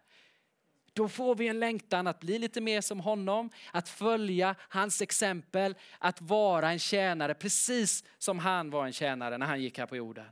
då 0.93 1.08
får 1.08 1.36
vi 1.36 1.48
en 1.48 1.60
längtan 1.60 2.08
att 2.08 2.19
bli 2.19 2.39
lite 2.39 2.62
mer 2.62 2.82
som 2.82 3.00
honom, 3.00 3.50
att 3.72 3.89
följa 3.89 4.56
hans 4.60 5.02
exempel, 5.02 5.76
att 6.00 6.22
vara 6.22 6.72
en 6.72 6.80
tjänare 6.80 7.34
precis 7.34 8.04
som 8.17 8.39
han 8.39 8.69
var 8.69 8.86
en 8.86 8.93
tjänare 8.93 9.38
när 9.38 9.45
han 9.45 9.62
gick 9.62 9.78
här 9.78 9.86
på 9.86 9.95
jorden. 9.95 10.26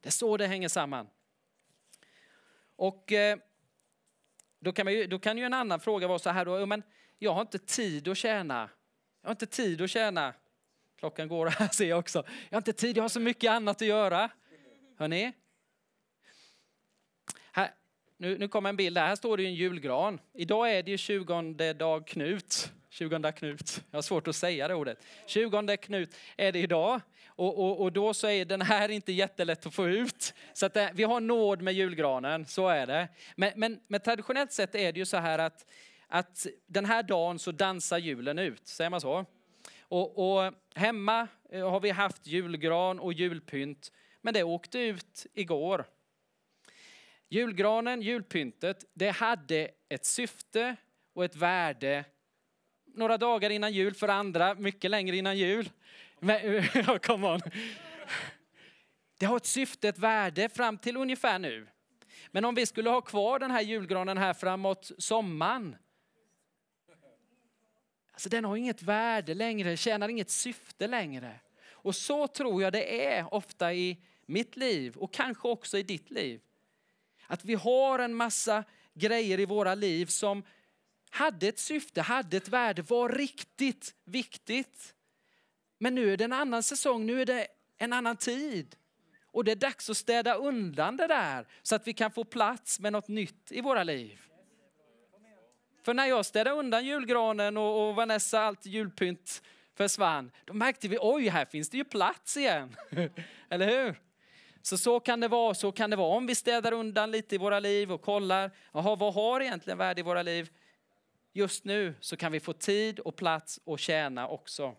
Det 0.00 0.08
är 0.08 0.12
så 0.12 0.36
det 0.36 0.46
hänger 0.46 0.68
samman. 0.68 1.06
Och 2.76 3.12
eh, 3.12 3.38
då 4.64 4.72
kan, 4.72 4.92
ju, 4.92 5.06
då 5.06 5.18
kan 5.18 5.38
ju 5.38 5.44
en 5.44 5.54
annan 5.54 5.80
fråga 5.80 6.08
vara 6.08 6.18
så 6.18 6.30
här 6.30 6.44
då, 6.44 6.66
men 6.66 6.82
jag 7.18 7.34
har 7.34 7.40
inte 7.40 7.58
tid 7.58 8.08
att 8.08 8.16
tjäna. 8.16 8.70
Jag 9.22 9.28
har 9.28 9.32
inte 9.32 9.46
tid 9.46 9.82
att 9.82 9.90
tjäna. 9.90 10.34
Klockan 10.98 11.28
går 11.28 11.46
här 11.58 11.68
ser 11.68 11.88
jag 11.88 11.98
också. 11.98 12.18
Jag 12.48 12.56
har 12.56 12.60
inte 12.60 12.72
tid, 12.72 12.96
jag 12.96 13.04
har 13.04 13.08
så 13.08 13.20
mycket 13.20 13.50
annat 13.50 13.82
att 13.82 13.88
göra. 13.88 14.30
Hörrni? 14.98 15.32
Här, 17.52 17.70
nu, 18.16 18.38
nu 18.38 18.48
kommer 18.48 18.68
en 18.68 18.76
bild 18.76 18.98
här. 18.98 19.06
Här 19.06 19.16
står 19.16 19.36
det 19.36 19.42
ju 19.42 19.48
en 19.48 19.54
julgran. 19.54 20.20
Idag 20.32 20.72
är 20.72 20.82
det 20.82 20.90
ju 20.90 20.98
20 20.98 21.72
dag 21.72 22.06
Knut. 22.06 22.72
20 22.88 23.32
Knut. 23.32 23.82
Jag 23.90 23.96
har 23.96 24.02
svårt 24.02 24.28
att 24.28 24.36
säga 24.36 24.68
det 24.68 24.74
ordet. 24.74 25.04
20 25.26 25.76
Knut 25.76 26.16
är 26.36 26.52
det 26.52 26.58
idag. 26.58 27.00
Och, 27.36 27.58
och, 27.58 27.80
och 27.80 27.92
då 27.92 28.14
så 28.14 28.28
är 28.28 28.44
den 28.44 28.62
här 28.62 28.88
inte 28.88 29.12
jättelätt 29.12 29.66
att 29.66 29.74
få 29.74 29.88
ut. 29.88 30.34
Så 30.52 30.66
att 30.66 30.74
det, 30.74 30.90
vi 30.94 31.02
har 31.02 31.20
nåd 31.20 31.62
med 31.62 31.74
julgranen, 31.74 32.46
så 32.46 32.68
är 32.68 32.86
det. 32.86 33.08
Men, 33.36 33.52
men, 33.56 33.80
men 33.88 34.00
traditionellt 34.00 34.52
sett 34.52 34.74
är 34.74 34.92
det 34.92 34.98
ju 34.98 35.06
så 35.06 35.16
här 35.16 35.38
att, 35.38 35.66
att 36.06 36.46
den 36.66 36.84
här 36.84 37.02
dagen 37.02 37.38
så 37.38 37.52
dansar 37.52 37.98
julen 37.98 38.38
ut, 38.38 38.66
säger 38.66 38.90
man 38.90 39.00
så? 39.00 39.26
Och, 39.80 40.36
och 40.36 40.52
hemma 40.74 41.28
eh, 41.50 41.70
har 41.70 41.80
vi 41.80 41.90
haft 41.90 42.26
julgran 42.26 43.00
och 43.00 43.12
julpynt, 43.12 43.92
men 44.20 44.34
det 44.34 44.42
åkte 44.42 44.78
ut 44.78 45.26
igår. 45.34 45.84
Julgranen, 47.28 48.02
julpyntet, 48.02 48.84
det 48.94 49.10
hade 49.10 49.70
ett 49.88 50.04
syfte 50.04 50.76
och 51.14 51.24
ett 51.24 51.36
värde 51.36 52.04
några 52.94 53.18
dagar 53.18 53.50
innan 53.50 53.72
jul, 53.72 53.94
för 53.94 54.08
andra 54.08 54.54
mycket 54.54 54.90
längre 54.90 55.16
innan 55.16 55.38
jul. 55.38 55.70
Men, 56.24 56.68
come 57.02 57.26
on. 57.26 57.40
Det 59.18 59.26
har 59.26 59.36
ett 59.36 59.46
syfte, 59.46 59.88
ett 59.88 59.98
värde 59.98 60.48
fram 60.48 60.78
till 60.78 60.96
ungefär 60.96 61.38
nu. 61.38 61.66
Men 62.30 62.44
om 62.44 62.54
vi 62.54 62.66
skulle 62.66 62.90
ha 62.90 63.00
kvar 63.00 63.38
den 63.38 63.50
här 63.50 63.60
julgranen 63.60 64.18
här 64.18 64.34
framåt 64.34 64.90
sommaren. 64.98 65.76
Alltså 68.12 68.28
den 68.28 68.44
har 68.44 68.56
inget 68.56 68.82
värde 68.82 69.34
längre, 69.34 69.76
tjänar 69.76 70.08
inget 70.08 70.30
syfte 70.30 70.86
längre. 70.86 71.40
Och 71.70 71.96
så 71.96 72.26
tror 72.26 72.62
jag 72.62 72.72
det 72.72 73.06
är 73.06 73.34
ofta 73.34 73.74
i 73.74 74.02
mitt 74.26 74.56
liv 74.56 74.96
och 74.96 75.12
kanske 75.12 75.48
också 75.48 75.78
i 75.78 75.82
ditt 75.82 76.10
liv. 76.10 76.40
Att 77.26 77.44
vi 77.44 77.54
har 77.54 77.98
en 77.98 78.14
massa 78.14 78.64
grejer 78.94 79.40
i 79.40 79.44
våra 79.44 79.74
liv 79.74 80.06
som 80.06 80.42
hade 81.10 81.48
ett 81.48 81.58
syfte, 81.58 82.02
hade 82.02 82.36
ett 82.36 82.48
värde, 82.48 82.82
var 82.82 83.08
riktigt 83.08 83.94
viktigt. 84.04 84.94
Men 85.78 85.94
nu 85.94 86.12
är 86.12 86.16
det 86.16 86.24
en 86.24 86.32
annan 86.32 86.62
säsong, 86.62 87.06
nu 87.06 87.20
är 87.20 87.26
det 87.26 87.46
en 87.78 87.92
annan 87.92 88.16
tid. 88.16 88.76
Och 89.26 89.44
det 89.44 89.52
är 89.52 89.56
dags 89.56 89.90
att 89.90 89.96
städa 89.96 90.34
undan 90.34 90.96
det 90.96 91.06
där 91.06 91.46
så 91.62 91.74
att 91.74 91.86
vi 91.86 91.92
kan 91.92 92.10
få 92.10 92.24
plats 92.24 92.80
med 92.80 92.92
något 92.92 93.08
nytt 93.08 93.52
i 93.52 93.60
våra 93.60 93.82
liv. 93.82 94.20
För 95.84 95.94
när 95.94 96.06
jag 96.06 96.26
städade 96.26 96.56
undan 96.56 96.84
julgranen 96.84 97.56
och, 97.56 97.88
och 97.88 97.94
Vanessa 97.94 98.40
allt 98.40 98.66
julpynt 98.66 99.42
försvann, 99.74 100.30
då 100.44 100.54
märkte 100.54 100.88
vi 100.88 100.98
oj, 101.00 101.28
här 101.28 101.44
finns 101.44 101.70
det 101.70 101.76
ju 101.76 101.84
plats 101.84 102.36
igen. 102.36 102.76
Eller 103.48 103.66
hur? 103.66 104.00
Så 104.62 104.78
så 104.78 105.00
kan 105.00 105.20
det 105.20 105.28
vara, 105.28 105.54
så 105.54 105.72
kan 105.72 105.90
det 105.90 105.96
vara 105.96 106.16
om 106.16 106.26
vi 106.26 106.34
städar 106.34 106.72
undan 106.72 107.10
lite 107.10 107.34
i 107.34 107.38
våra 107.38 107.60
liv 107.60 107.92
och 107.92 108.02
kollar, 108.02 108.50
jaha, 108.72 108.96
vad 108.96 109.14
har 109.14 109.40
egentligen 109.40 109.78
värde 109.78 110.00
i 110.00 110.02
våra 110.02 110.22
liv? 110.22 110.50
Just 111.32 111.64
nu 111.64 111.94
så 112.00 112.16
kan 112.16 112.32
vi 112.32 112.40
få 112.40 112.52
tid 112.52 112.98
och 112.98 113.16
plats 113.16 113.60
att 113.66 113.80
tjäna 113.80 114.28
också. 114.28 114.74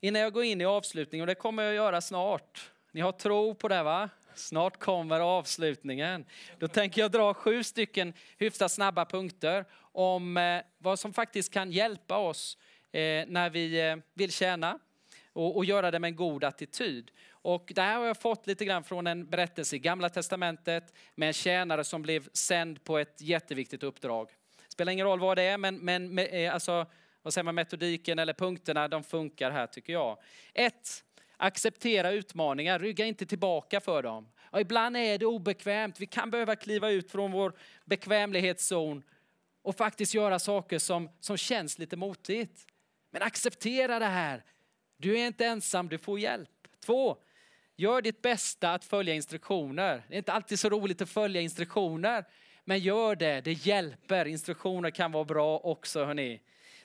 Innan 0.00 0.22
jag 0.22 0.32
går 0.32 0.44
in 0.44 0.60
i 0.60 0.64
avslutningen, 0.64 1.22
och 1.22 1.26
det 1.26 1.34
kommer 1.34 1.62
jag 1.62 1.74
göra 1.74 2.00
snart. 2.00 2.70
Ni 2.92 3.00
har 3.00 3.12
tro 3.12 3.54
på 3.54 3.68
det 3.68 3.82
va? 3.82 4.10
Snart 4.34 4.78
kommer 4.78 5.20
avslutningen. 5.20 6.24
Då 6.58 6.68
tänker 6.68 7.00
jag 7.00 7.10
dra 7.10 7.34
sju 7.34 7.64
stycken 7.64 8.12
hyfsat 8.38 8.72
snabba 8.72 9.04
punkter 9.04 9.64
om 9.80 10.36
eh, 10.36 10.62
vad 10.78 10.98
som 10.98 11.12
faktiskt 11.12 11.52
kan 11.52 11.72
hjälpa 11.72 12.16
oss 12.16 12.58
eh, 12.92 13.00
när 13.26 13.50
vi 13.50 13.88
eh, 13.88 13.96
vill 14.14 14.32
tjäna 14.32 14.78
och, 15.32 15.64
göra 15.64 15.90
det 15.90 15.98
med 15.98 16.08
en 16.08 16.16
god 16.16 16.44
attityd. 16.44 17.10
Och 17.30 17.72
det 17.74 17.82
här 17.82 17.98
har 17.98 18.06
jag 18.06 18.20
fått 18.20 18.46
lite 18.46 18.64
grann 18.64 18.84
från 18.84 19.06
en 19.06 19.26
berättelse 19.26 19.76
i 19.76 19.78
Gamla 19.78 20.08
Testamentet 20.08 20.94
med 21.14 21.26
en 21.26 21.32
tjänare 21.32 21.84
som 21.84 22.02
blev 22.02 22.28
sänd 22.32 22.84
på 22.84 22.98
ett 22.98 23.20
jätteviktigt 23.20 23.82
uppdrag. 23.82 24.30
Spelar 24.68 24.92
ingen 24.92 25.06
roll 25.06 25.20
vad 25.20 25.38
det 25.38 25.42
är, 25.42 25.58
men, 25.58 25.78
men 25.78 26.18
alltså, 26.50 26.86
vad 27.22 27.34
säger 27.34 27.44
man, 27.44 27.54
metodiken 27.54 28.18
eller 28.18 28.32
punkterna, 28.32 28.88
de 28.88 29.04
funkar 29.04 29.50
här 29.50 29.66
tycker 29.66 29.92
jag. 29.92 30.18
Ett, 30.54 31.04
acceptera 31.36 32.10
utmaningar, 32.10 32.78
rygga 32.78 33.06
inte 33.06 33.26
tillbaka 33.26 33.80
för 33.80 34.02
dem. 34.02 34.28
Och 34.50 34.60
ibland 34.60 34.96
är 34.96 35.18
det 35.18 35.26
obekvämt, 35.26 36.00
vi 36.00 36.06
kan 36.06 36.30
behöva 36.30 36.56
kliva 36.56 36.90
ut 36.90 37.10
från 37.10 37.32
vår 37.32 37.52
bekvämlighetszon 37.84 39.02
och 39.62 39.76
faktiskt 39.76 40.14
göra 40.14 40.38
saker 40.38 40.78
som, 40.78 41.10
som 41.20 41.36
känns 41.36 41.78
lite 41.78 41.96
motigt. 41.96 42.66
Men 43.10 43.22
acceptera 43.22 43.98
det 43.98 44.04
här. 44.06 44.44
Du 44.96 45.18
är 45.18 45.26
inte 45.26 45.46
ensam, 45.46 45.88
du 45.88 45.98
får 45.98 46.18
hjälp. 46.20 46.50
Två, 46.86 47.16
gör 47.76 48.02
ditt 48.02 48.22
bästa 48.22 48.72
att 48.72 48.84
följa 48.84 49.14
instruktioner. 49.14 50.02
Det 50.08 50.14
är 50.14 50.18
inte 50.18 50.32
alltid 50.32 50.58
så 50.58 50.68
roligt 50.68 51.02
att 51.02 51.10
följa 51.10 51.40
instruktioner, 51.40 52.24
men 52.64 52.78
gör 52.78 53.16
det, 53.16 53.40
det 53.40 53.52
hjälper. 53.52 54.24
Instruktioner 54.24 54.90
kan 54.90 55.12
vara 55.12 55.24
bra 55.24 55.58
också 55.58 56.04
hörni. 56.04 56.40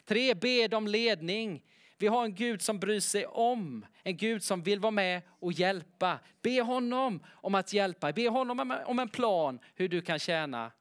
Tre, 0.05 0.33
bed 0.33 0.73
om 0.73 0.87
ledning. 0.87 1.63
Vi 1.97 2.07
har 2.07 2.25
en 2.25 2.35
Gud 2.35 2.61
som 2.61 2.79
bryr 2.79 2.99
sig 2.99 3.25
om, 3.25 3.85
en 4.03 4.17
Gud 4.17 4.43
som 4.43 4.63
vill 4.63 4.79
vara 4.79 4.91
med 4.91 5.21
och 5.39 5.53
hjälpa. 5.53 6.19
Be 6.41 6.61
honom 6.61 7.23
om 7.31 7.55
att 7.55 7.73
hjälpa, 7.73 8.11
be 8.11 8.29
honom 8.29 8.73
om 8.85 8.99
en 8.99 9.09
plan 9.09 9.59
hur 9.75 9.87
du 9.87 10.01
kan 10.01 10.19
tjäna. 10.19 10.71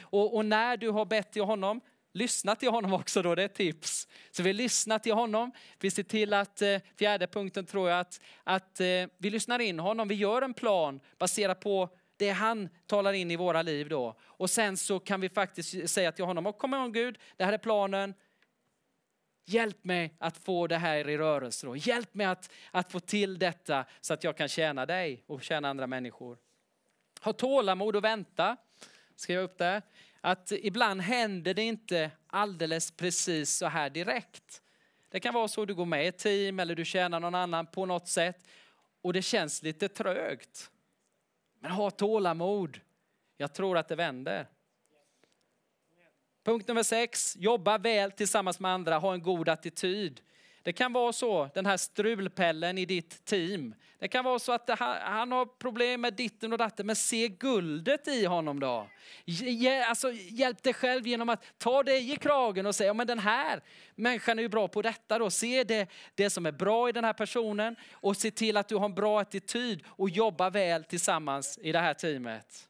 Och, 0.00 0.36
och 0.36 0.44
när 0.44 0.76
du 0.76 0.90
har 0.90 1.04
bett 1.04 1.32
till 1.32 1.42
honom, 1.42 1.80
lyssna 2.12 2.56
till 2.56 2.70
honom 2.70 2.92
också 2.92 3.22
då, 3.22 3.34
det 3.34 3.42
är 3.42 3.46
ett 3.46 3.54
tips. 3.54 4.08
Så 4.30 4.42
vi 4.42 4.52
lyssnar 4.52 4.98
till 4.98 5.12
honom, 5.12 5.52
vi 5.80 5.90
ser 5.90 6.02
till 6.02 6.34
att, 6.34 6.62
eh, 6.62 6.78
fjärde 6.98 7.26
punkten 7.26 7.66
tror 7.66 7.90
jag, 7.90 8.00
att, 8.00 8.20
att 8.44 8.80
eh, 8.80 8.86
vi 9.18 9.30
lyssnar 9.30 9.58
in 9.58 9.78
honom, 9.78 10.08
vi 10.08 10.14
gör 10.14 10.42
en 10.42 10.54
plan 10.54 11.00
baserat 11.18 11.60
på 11.60 11.88
det 12.16 12.30
han 12.30 12.68
talar 12.86 13.12
in 13.12 13.30
i 13.30 13.36
våra 13.36 13.62
liv 13.62 13.88
då. 13.88 14.16
Och 14.22 14.50
sen 14.50 14.76
så 14.76 15.00
kan 15.00 15.20
vi 15.20 15.28
faktiskt 15.28 15.90
säga 15.90 16.12
till 16.12 16.24
honom, 16.24 16.52
kom 16.52 16.74
ihåg 16.74 16.94
Gud, 16.94 17.18
det 17.36 17.44
här 17.44 17.52
är 17.52 17.58
planen, 17.58 18.14
Hjälp 19.48 19.84
mig 19.84 20.14
att 20.18 20.38
få 20.38 20.66
det 20.66 20.76
här 20.76 21.08
i 21.08 21.18
rörelse. 21.18 21.66
Då. 21.66 21.76
Hjälp 21.76 22.14
mig 22.14 22.26
att, 22.26 22.50
att 22.70 22.92
få 22.92 23.00
till 23.00 23.38
detta 23.38 23.84
så 24.00 24.14
att 24.14 24.24
jag 24.24 24.36
kan 24.36 24.48
tjäna 24.48 24.86
dig 24.86 25.24
och 25.26 25.42
tjäna 25.42 25.68
andra 25.68 25.86
människor. 25.86 26.38
Ha 27.20 27.32
tålamod 27.32 27.96
och 27.96 28.04
vänta. 28.04 28.56
Skriv 29.16 29.38
upp 29.38 29.58
det. 29.58 29.82
Att 30.20 30.52
ibland 30.52 31.00
händer 31.00 31.54
det 31.54 31.62
inte 31.62 32.10
alldeles 32.26 32.90
precis 32.90 33.56
så 33.56 33.66
här 33.66 33.90
direkt. 33.90 34.62
Det 35.08 35.20
kan 35.20 35.34
vara 35.34 35.48
så 35.48 35.62
att 35.62 35.68
du 35.68 35.74
går 35.74 35.86
med 35.86 36.04
i 36.04 36.06
ett 36.06 36.18
team 36.18 36.60
eller 36.60 36.74
du 36.74 36.84
tjänar 36.84 37.20
någon 37.20 37.34
annan 37.34 37.66
på 37.66 37.86
något 37.86 38.08
sätt 38.08 38.46
och 39.02 39.12
det 39.12 39.22
känns 39.22 39.62
lite 39.62 39.88
trögt. 39.88 40.70
Men 41.60 41.70
ha 41.70 41.90
tålamod. 41.90 42.80
Jag 43.36 43.54
tror 43.54 43.78
att 43.78 43.88
det 43.88 43.96
vänder. 43.96 44.46
Punkt 46.48 46.68
nummer 46.68 46.82
sex, 46.82 47.36
jobba 47.38 47.78
väl 47.78 48.12
tillsammans 48.12 48.60
med 48.60 48.70
andra, 48.70 48.98
ha 48.98 49.14
en 49.14 49.22
god 49.22 49.48
attityd. 49.48 50.20
Det 50.62 50.72
kan 50.72 50.92
vara 50.92 51.12
så, 51.12 51.50
den 51.54 51.66
här 51.66 51.76
strulpellen 51.76 52.78
i 52.78 52.84
ditt 52.84 53.24
team. 53.24 53.74
Det 53.98 54.08
kan 54.08 54.24
vara 54.24 54.38
så 54.38 54.52
att 54.52 54.70
han 55.00 55.32
har 55.32 55.46
problem 55.46 56.00
med 56.00 56.14
ditten 56.14 56.52
och 56.52 56.58
datten, 56.58 56.86
men 56.86 56.96
se 56.96 57.28
guldet 57.28 58.08
i 58.08 58.24
honom 58.24 58.60
då. 58.60 58.88
Alltså, 59.88 60.12
hjälp 60.12 60.62
dig 60.62 60.74
själv 60.74 61.06
genom 61.06 61.28
att 61.28 61.44
ta 61.58 61.82
dig 61.82 62.12
i 62.12 62.16
kragen 62.16 62.66
och 62.66 62.74
säga, 62.74 62.94
men 62.94 63.06
den 63.06 63.18
här 63.18 63.60
människan 63.94 64.38
är 64.38 64.42
ju 64.42 64.48
bra 64.48 64.68
på 64.68 64.82
detta 64.82 65.18
då. 65.18 65.30
Se 65.30 65.64
det, 65.64 65.88
det 66.14 66.30
som 66.30 66.46
är 66.46 66.52
bra 66.52 66.88
i 66.88 66.92
den 66.92 67.04
här 67.04 67.12
personen 67.12 67.76
och 67.92 68.16
se 68.16 68.30
till 68.30 68.56
att 68.56 68.68
du 68.68 68.76
har 68.76 68.84
en 68.84 68.94
bra 68.94 69.20
attityd 69.20 69.84
och 69.86 70.10
jobba 70.10 70.50
väl 70.50 70.84
tillsammans 70.84 71.58
i 71.62 71.72
det 71.72 71.78
här 71.78 71.94
teamet. 71.94 72.67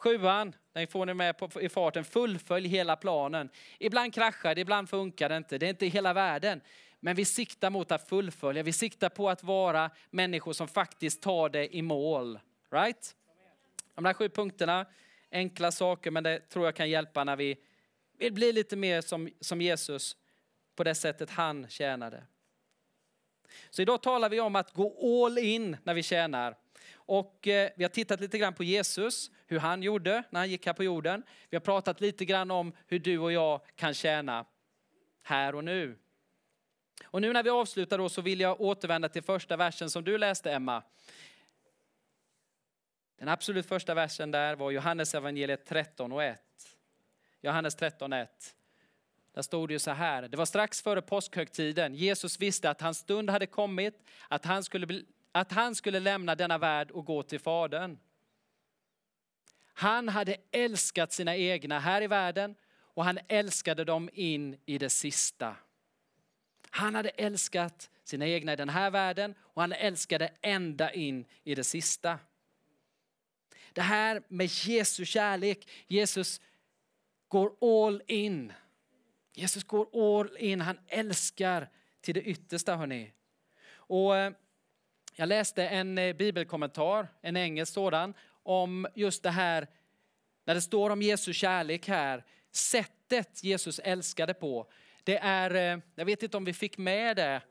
Sjuan, 0.00 0.54
den 0.72 0.86
får 0.86 1.06
ni 1.06 1.14
med 1.14 1.38
på, 1.38 1.60
i 1.60 1.68
farten, 1.68 2.04
fullfölj 2.04 2.68
hela 2.68 2.96
planen. 2.96 3.50
Ibland 3.78 4.14
kraschar 4.14 4.54
det, 4.54 4.60
ibland 4.60 4.88
funkar 4.88 5.28
det 5.28 5.36
inte. 5.36 5.58
Det 5.58 5.66
är 5.66 5.70
inte 5.70 5.86
hela 5.86 6.12
världen. 6.12 6.60
Men 7.00 7.16
vi 7.16 7.24
siktar 7.24 7.70
mot 7.70 7.92
att 7.92 8.08
fullfölja, 8.08 8.62
vi 8.62 8.72
siktar 8.72 9.08
på 9.08 9.30
att 9.30 9.42
vara 9.42 9.90
människor 10.10 10.52
som 10.52 10.68
faktiskt 10.68 11.22
tar 11.22 11.48
det 11.48 11.76
i 11.76 11.82
mål. 11.82 12.38
Right? 12.70 13.16
De 13.94 14.04
här 14.04 14.14
sju 14.14 14.28
punkterna, 14.28 14.86
enkla 15.30 15.72
saker, 15.72 16.10
men 16.10 16.24
det 16.24 16.38
tror 16.38 16.64
jag 16.64 16.76
kan 16.76 16.90
hjälpa 16.90 17.24
när 17.24 17.36
vi 17.36 17.56
vill 18.18 18.32
bli 18.32 18.52
lite 18.52 18.76
mer 18.76 19.00
som, 19.00 19.30
som 19.40 19.60
Jesus 19.60 20.16
på 20.76 20.84
det 20.84 20.94
sättet 20.94 21.30
han 21.30 21.68
tjänade. 21.68 22.22
Så 23.70 23.82
idag 23.82 24.02
talar 24.02 24.28
vi 24.28 24.40
om 24.40 24.56
att 24.56 24.72
gå 24.72 25.24
all 25.26 25.38
in 25.38 25.76
när 25.84 25.94
vi 25.94 26.02
tjänar. 26.02 26.56
Och 26.92 27.48
eh, 27.48 27.70
vi 27.76 27.84
har 27.84 27.88
tittat 27.88 28.20
lite 28.20 28.38
grann 28.38 28.54
på 28.54 28.64
Jesus, 28.64 29.30
hur 29.46 29.58
han 29.58 29.82
gjorde 29.82 30.22
när 30.30 30.40
han 30.40 30.50
gick 30.50 30.66
här 30.66 30.72
på 30.72 30.84
jorden. 30.84 31.22
Vi 31.50 31.56
har 31.56 31.60
pratat 31.60 32.00
lite 32.00 32.24
grann 32.24 32.50
om 32.50 32.72
hur 32.86 32.98
du 32.98 33.18
och 33.18 33.32
jag 33.32 33.60
kan 33.76 33.94
tjäna 33.94 34.46
här 35.22 35.54
och 35.54 35.64
nu. 35.64 35.98
Och 37.04 37.20
nu 37.20 37.32
när 37.32 37.42
vi 37.42 37.50
avslutar 37.50 37.98
då 37.98 38.08
så 38.08 38.22
vill 38.22 38.40
jag 38.40 38.60
återvända 38.60 39.08
till 39.08 39.22
första 39.22 39.56
versen 39.56 39.90
som 39.90 40.04
du 40.04 40.18
läste 40.18 40.52
Emma. 40.52 40.82
Den 43.18 43.28
absolut 43.28 43.66
första 43.66 43.94
versen 43.94 44.30
där 44.30 44.56
var 44.56 44.70
Johannes 44.70 45.14
evangeliet 45.14 45.66
13 45.66 46.12
och 46.12 46.24
1. 46.24 46.40
Johannes 47.40 47.74
13 47.74 48.12
1. 48.12 48.54
Där 49.34 49.42
stod 49.42 49.68
det 49.68 49.72
ju 49.72 49.78
så 49.78 49.90
här, 49.90 50.28
det 50.28 50.36
var 50.36 50.46
strax 50.46 50.82
före 50.82 51.02
påskhögtiden. 51.02 51.94
Jesus 51.94 52.40
visste 52.40 52.70
att 52.70 52.80
hans 52.80 52.98
stund 52.98 53.30
hade 53.30 53.46
kommit, 53.46 54.02
att 54.28 54.44
han 54.44 54.64
skulle 54.64 54.86
bli 54.86 55.04
att 55.32 55.52
han 55.52 55.74
skulle 55.74 56.00
lämna 56.00 56.34
denna 56.34 56.58
värld 56.58 56.90
och 56.90 57.04
gå 57.04 57.22
till 57.22 57.40
Fadern. 57.40 57.98
Han 59.72 60.08
hade 60.08 60.36
älskat 60.50 61.12
sina 61.12 61.36
egna 61.36 61.78
här 61.78 62.02
i 62.02 62.06
världen 62.06 62.54
och 62.72 63.04
han 63.04 63.18
älskade 63.28 63.84
dem 63.84 64.10
in 64.12 64.56
i 64.66 64.78
det 64.78 64.90
sista. 64.90 65.56
Han 66.70 66.94
hade 66.94 67.08
älskat 67.08 67.90
sina 68.04 68.26
egna 68.26 68.52
i 68.52 68.56
den 68.56 68.68
här 68.68 68.90
världen 68.90 69.34
och 69.40 69.62
han 69.62 69.72
älskade 69.72 70.32
ända 70.40 70.92
in 70.92 71.26
i 71.44 71.54
det 71.54 71.64
sista. 71.64 72.18
Det 73.72 73.80
här 73.80 74.22
med 74.28 74.46
Jesu 74.46 75.04
kärlek, 75.04 75.68
Jesus 75.86 76.40
går 77.28 77.52
all 77.60 78.02
in. 78.06 78.52
Jesus 79.32 79.64
går 79.64 80.18
all 80.18 80.36
in, 80.36 80.60
han 80.60 80.78
älskar 80.86 81.68
till 82.00 82.14
det 82.14 82.22
yttersta 82.22 82.76
hörni. 82.76 83.12
Och 83.72 84.16
eh, 84.16 84.32
jag 85.16 85.28
läste 85.28 85.66
en 85.66 85.98
eh, 85.98 86.16
bibelkommentar, 86.16 87.08
en 87.20 87.36
engelsk 87.36 87.72
sådan, 87.72 88.14
om 88.42 88.86
just 88.94 89.22
det 89.22 89.30
här 89.30 89.66
när 90.44 90.54
det 90.54 90.60
står 90.60 90.90
om 90.90 91.02
Jesu 91.02 91.32
kärlek 91.32 91.88
här, 91.88 92.24
sättet 92.52 93.44
Jesus 93.44 93.78
älskade 93.78 94.34
på. 94.34 94.70
Det 95.04 95.18
är, 95.18 95.54
eh, 95.54 95.78
jag 95.94 96.04
vet 96.04 96.22
inte 96.22 96.36
om 96.36 96.44
vi 96.44 96.52
fick 96.52 96.78
med 96.78 97.16
det, 97.16 97.42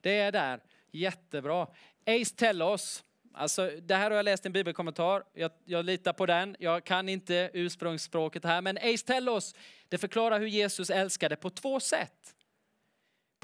det 0.00 0.18
är 0.18 0.32
där, 0.32 0.60
jättebra. 0.90 1.66
Ace 2.06 2.36
Tellos, 2.36 3.04
alltså 3.34 3.70
det 3.82 3.94
här 3.94 4.10
har 4.10 4.16
jag 4.16 4.24
läst 4.24 4.44
i 4.44 4.48
en 4.48 4.52
bibelkommentar, 4.52 5.24
jag, 5.34 5.50
jag 5.64 5.84
litar 5.84 6.12
på 6.12 6.26
den, 6.26 6.56
jag 6.58 6.84
kan 6.84 7.08
inte 7.08 7.50
ursprungsspråket 7.52 8.44
här, 8.44 8.60
men 8.60 8.76
Ace 8.76 9.06
Tellos, 9.06 9.54
det 9.88 9.98
förklarar 9.98 10.40
hur 10.40 10.46
Jesus 10.46 10.90
älskade 10.90 11.36
på 11.36 11.50
två 11.50 11.80
sätt. 11.80 12.33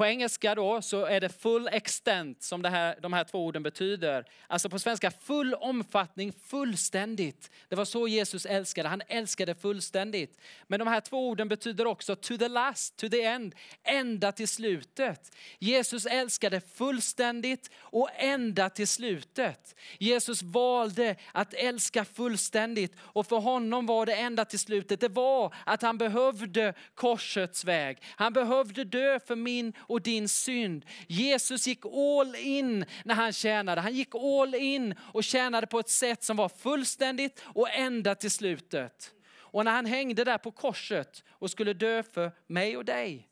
På 0.00 0.06
engelska 0.06 0.54
då 0.54 0.82
så 0.82 1.04
är 1.04 1.20
det 1.20 1.28
full 1.28 1.68
extent 1.72 2.42
som 2.42 2.62
det 2.62 2.68
här, 2.68 2.98
de 3.02 3.12
här 3.12 3.24
två 3.24 3.46
orden 3.46 3.62
betyder. 3.62 4.24
Alltså 4.46 4.70
på 4.70 4.78
svenska 4.78 5.10
full 5.10 5.54
omfattning, 5.54 6.32
fullständigt. 6.32 7.50
Det 7.68 7.76
var 7.76 7.84
så 7.84 8.08
Jesus 8.08 8.46
älskade, 8.46 8.88
han 8.88 9.02
älskade 9.08 9.54
fullständigt. 9.54 10.40
Men 10.66 10.78
de 10.78 10.88
här 10.88 11.00
två 11.00 11.28
orden 11.28 11.48
betyder 11.48 11.86
också 11.86 12.16
to 12.16 12.36
the 12.36 12.48
last, 12.48 12.96
to 12.96 13.08
the 13.08 13.22
end, 13.22 13.54
ända 13.82 14.32
till 14.32 14.48
slutet. 14.48 15.36
Jesus 15.58 16.06
älskade 16.06 16.60
fullständigt 16.60 17.70
och 17.78 18.08
ända 18.16 18.70
till 18.70 18.88
slutet. 18.88 19.74
Jesus 19.98 20.42
valde 20.42 21.16
att 21.32 21.54
älska 21.54 22.04
fullständigt 22.04 22.96
och 23.00 23.26
för 23.26 23.38
honom 23.38 23.86
var 23.86 24.06
det 24.06 24.14
ända 24.14 24.44
till 24.44 24.58
slutet. 24.58 25.00
Det 25.00 25.08
var 25.08 25.54
att 25.66 25.82
han 25.82 25.98
behövde 25.98 26.74
korsets 26.94 27.64
väg. 27.64 27.98
Han 28.16 28.32
behövde 28.32 28.84
dö 28.84 29.20
för 29.20 29.36
min 29.36 29.72
och 29.90 30.02
din 30.02 30.28
synd. 30.28 30.86
Jesus 31.06 31.66
gick 31.66 31.86
all 31.86 32.36
in 32.36 32.84
när 33.04 33.14
han 33.14 33.32
tjänade. 33.32 33.80
Han 33.80 33.94
gick 33.94 34.14
all 34.14 34.54
in 34.54 34.94
och 35.00 35.24
tjänade 35.24 35.66
på 35.66 35.78
ett 35.78 35.88
sätt 35.88 36.24
som 36.24 36.36
var 36.36 36.48
fullständigt 36.48 37.42
och 37.44 37.70
ända 37.70 38.14
till 38.14 38.30
slutet. 38.30 39.14
Och 39.32 39.64
när 39.64 39.72
han 39.72 39.86
hängde 39.86 40.24
där 40.24 40.38
på 40.38 40.50
korset 40.50 41.24
och 41.30 41.50
skulle 41.50 41.72
dö 41.72 42.02
för 42.02 42.32
mig 42.46 42.76
och 42.76 42.84
dig, 42.84 43.28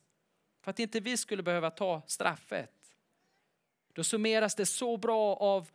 för 0.63 0.71
att 0.71 0.79
inte 0.79 1.01
vi 1.01 1.17
skulle 1.17 1.43
behöva 1.43 1.71
ta 1.71 2.03
straffet, 2.07 2.73
då 3.93 4.05
summeras 4.05 4.55
det 4.55 4.67
så 4.67 4.97
bra 4.97 5.37
av 5.37 5.71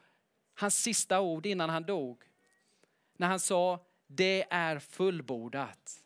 hans 0.54 0.84
sista 0.84 1.22
ord 1.22 1.46
innan 1.46 1.70
han 1.70 1.84
dog. 1.84 2.24
När 3.18 3.28
han 3.28 3.40
sa, 3.40 3.86
det 4.08 4.46
är 4.50 4.80
fullbordat. 4.80 6.04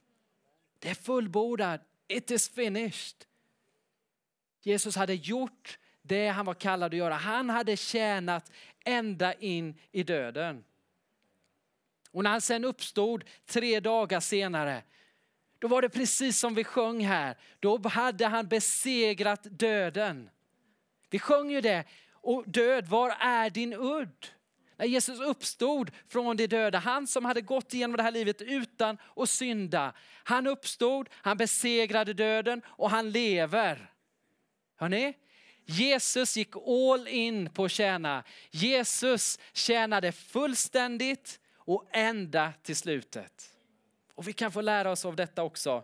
Det 0.79 0.89
är 0.89 0.95
fullbordat. 0.95 1.81
It 2.07 2.31
is 2.31 2.49
finished. 2.49 3.26
Jesus 4.61 4.95
hade 4.95 5.13
gjort 5.13 5.79
det 6.01 6.27
han 6.27 6.45
var 6.45 6.53
kallad 6.53 6.93
att 6.93 6.97
göra. 6.97 7.13
Han 7.13 7.49
hade 7.49 7.77
tjänat 7.77 8.51
ända 8.85 9.33
in 9.33 9.79
i 9.91 10.03
döden. 10.03 10.63
Och 12.11 12.23
när 12.23 12.29
han 12.29 12.41
sen 12.41 12.65
uppstod 12.65 13.23
tre 13.45 13.79
dagar 13.79 14.19
senare, 14.19 14.83
då 15.59 15.67
var 15.67 15.81
det 15.81 15.89
precis 15.89 16.39
som 16.39 16.55
vi 16.55 16.63
sjöng 16.63 17.05
här. 17.05 17.37
Då 17.59 17.87
hade 17.87 18.25
han 18.25 18.47
besegrat 18.47 19.39
döden. 19.43 20.29
Vi 21.09 21.19
sjöng 21.19 21.51
ju 21.51 21.61
det. 21.61 21.83
Och 22.11 22.43
död, 22.47 22.87
var 22.87 23.09
är 23.19 23.49
din 23.49 23.73
udd? 23.73 24.27
När 24.77 24.85
Jesus 24.85 25.19
uppstod 25.19 25.91
från 26.07 26.37
de 26.37 26.47
döda, 26.47 26.79
han 26.79 27.07
som 27.07 27.25
hade 27.25 27.41
gått 27.41 27.73
igenom 27.73 27.97
det 27.97 28.03
här 28.03 28.11
livet 28.11 28.41
utan 28.41 28.97
att 29.15 29.29
synda. 29.29 29.93
Han 30.23 30.47
uppstod, 30.47 31.09
han 31.11 31.37
besegrade 31.37 32.13
döden 32.13 32.61
och 32.67 32.89
han 32.89 33.11
lever. 33.11 33.91
Hör 34.77 34.89
Jesus 35.65 36.37
gick 36.37 36.55
all 36.55 37.07
in 37.07 37.49
på 37.49 37.65
att 37.65 37.71
tjäna. 37.71 38.23
Jesus 38.51 39.39
tjänade 39.53 40.11
fullständigt 40.11 41.39
och 41.55 41.87
ända 41.91 42.53
till 42.63 42.75
slutet. 42.75 43.55
Och 44.13 44.27
vi 44.27 44.33
kan 44.33 44.51
få 44.51 44.61
lära 44.61 44.91
oss 44.91 45.05
av 45.05 45.15
detta 45.15 45.43
också. 45.43 45.83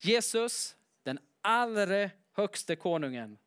Jesus, 0.00 0.76
den 1.02 1.18
allra 1.40 2.10
högste 2.32 2.76
konungen, 2.76 3.38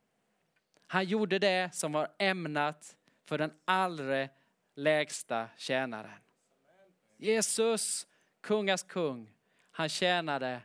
han 0.88 1.06
gjorde 1.06 1.40
det 1.40 1.76
som 1.76 1.92
var 1.92 2.12
ämnat 2.20 2.98
för 3.26 3.38
den 3.38 3.54
allra 3.66 4.30
lägsta 4.76 5.50
tjänaren. 5.58 6.20
Jesus, 7.18 8.08
kungas 8.42 8.84
kung, 8.84 9.30
han 9.72 9.90
tjänade 9.90 10.62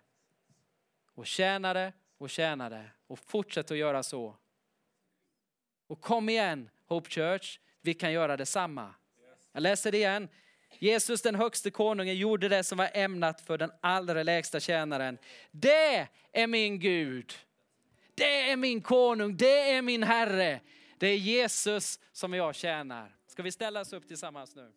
och 1.21 1.27
tjänade 1.27 1.93
och 2.19 2.31
tjänade 2.31 2.91
och 3.07 3.19
fortsätt 3.19 3.71
att 3.71 3.77
göra 3.77 4.03
så. 4.03 4.37
Och 5.87 6.01
kom 6.01 6.29
igen 6.29 6.71
Hope 6.87 7.11
Church, 7.11 7.59
vi 7.81 7.95
kan 7.95 8.13
göra 8.13 8.37
detsamma. 8.37 8.95
Jag 9.53 9.63
läser 9.63 9.93
det 9.93 9.99
igen. 9.99 10.29
Jesus 10.79 11.23
den 11.23 11.35
högste 11.35 11.71
konungen 11.71 12.17
gjorde 12.17 12.49
det 12.49 12.65
som 12.65 12.79
var 12.79 12.91
ämnat 12.95 13.41
för 13.41 13.59
den 13.59 13.71
allra 13.81 14.23
lägsta 14.23 14.61
tjänaren. 14.61 15.19
Det 15.51 16.09
är 16.33 16.47
min 16.47 16.79
Gud. 16.79 17.33
Det 18.15 18.51
är 18.51 18.57
min 18.57 18.81
konung, 18.83 19.37
det 19.37 19.71
är 19.71 19.83
min 19.83 20.03
Herre. 20.03 20.61
Det 20.99 21.07
är 21.07 21.17
Jesus 21.17 22.01
som 22.13 22.35
jag 22.35 22.55
tjänar. 22.55 23.17
Ska 23.27 23.43
vi 23.43 23.53
ställa 23.53 23.81
oss 23.81 23.93
upp 23.93 24.09
tillsammans 24.09 24.57
nu? 24.57 24.73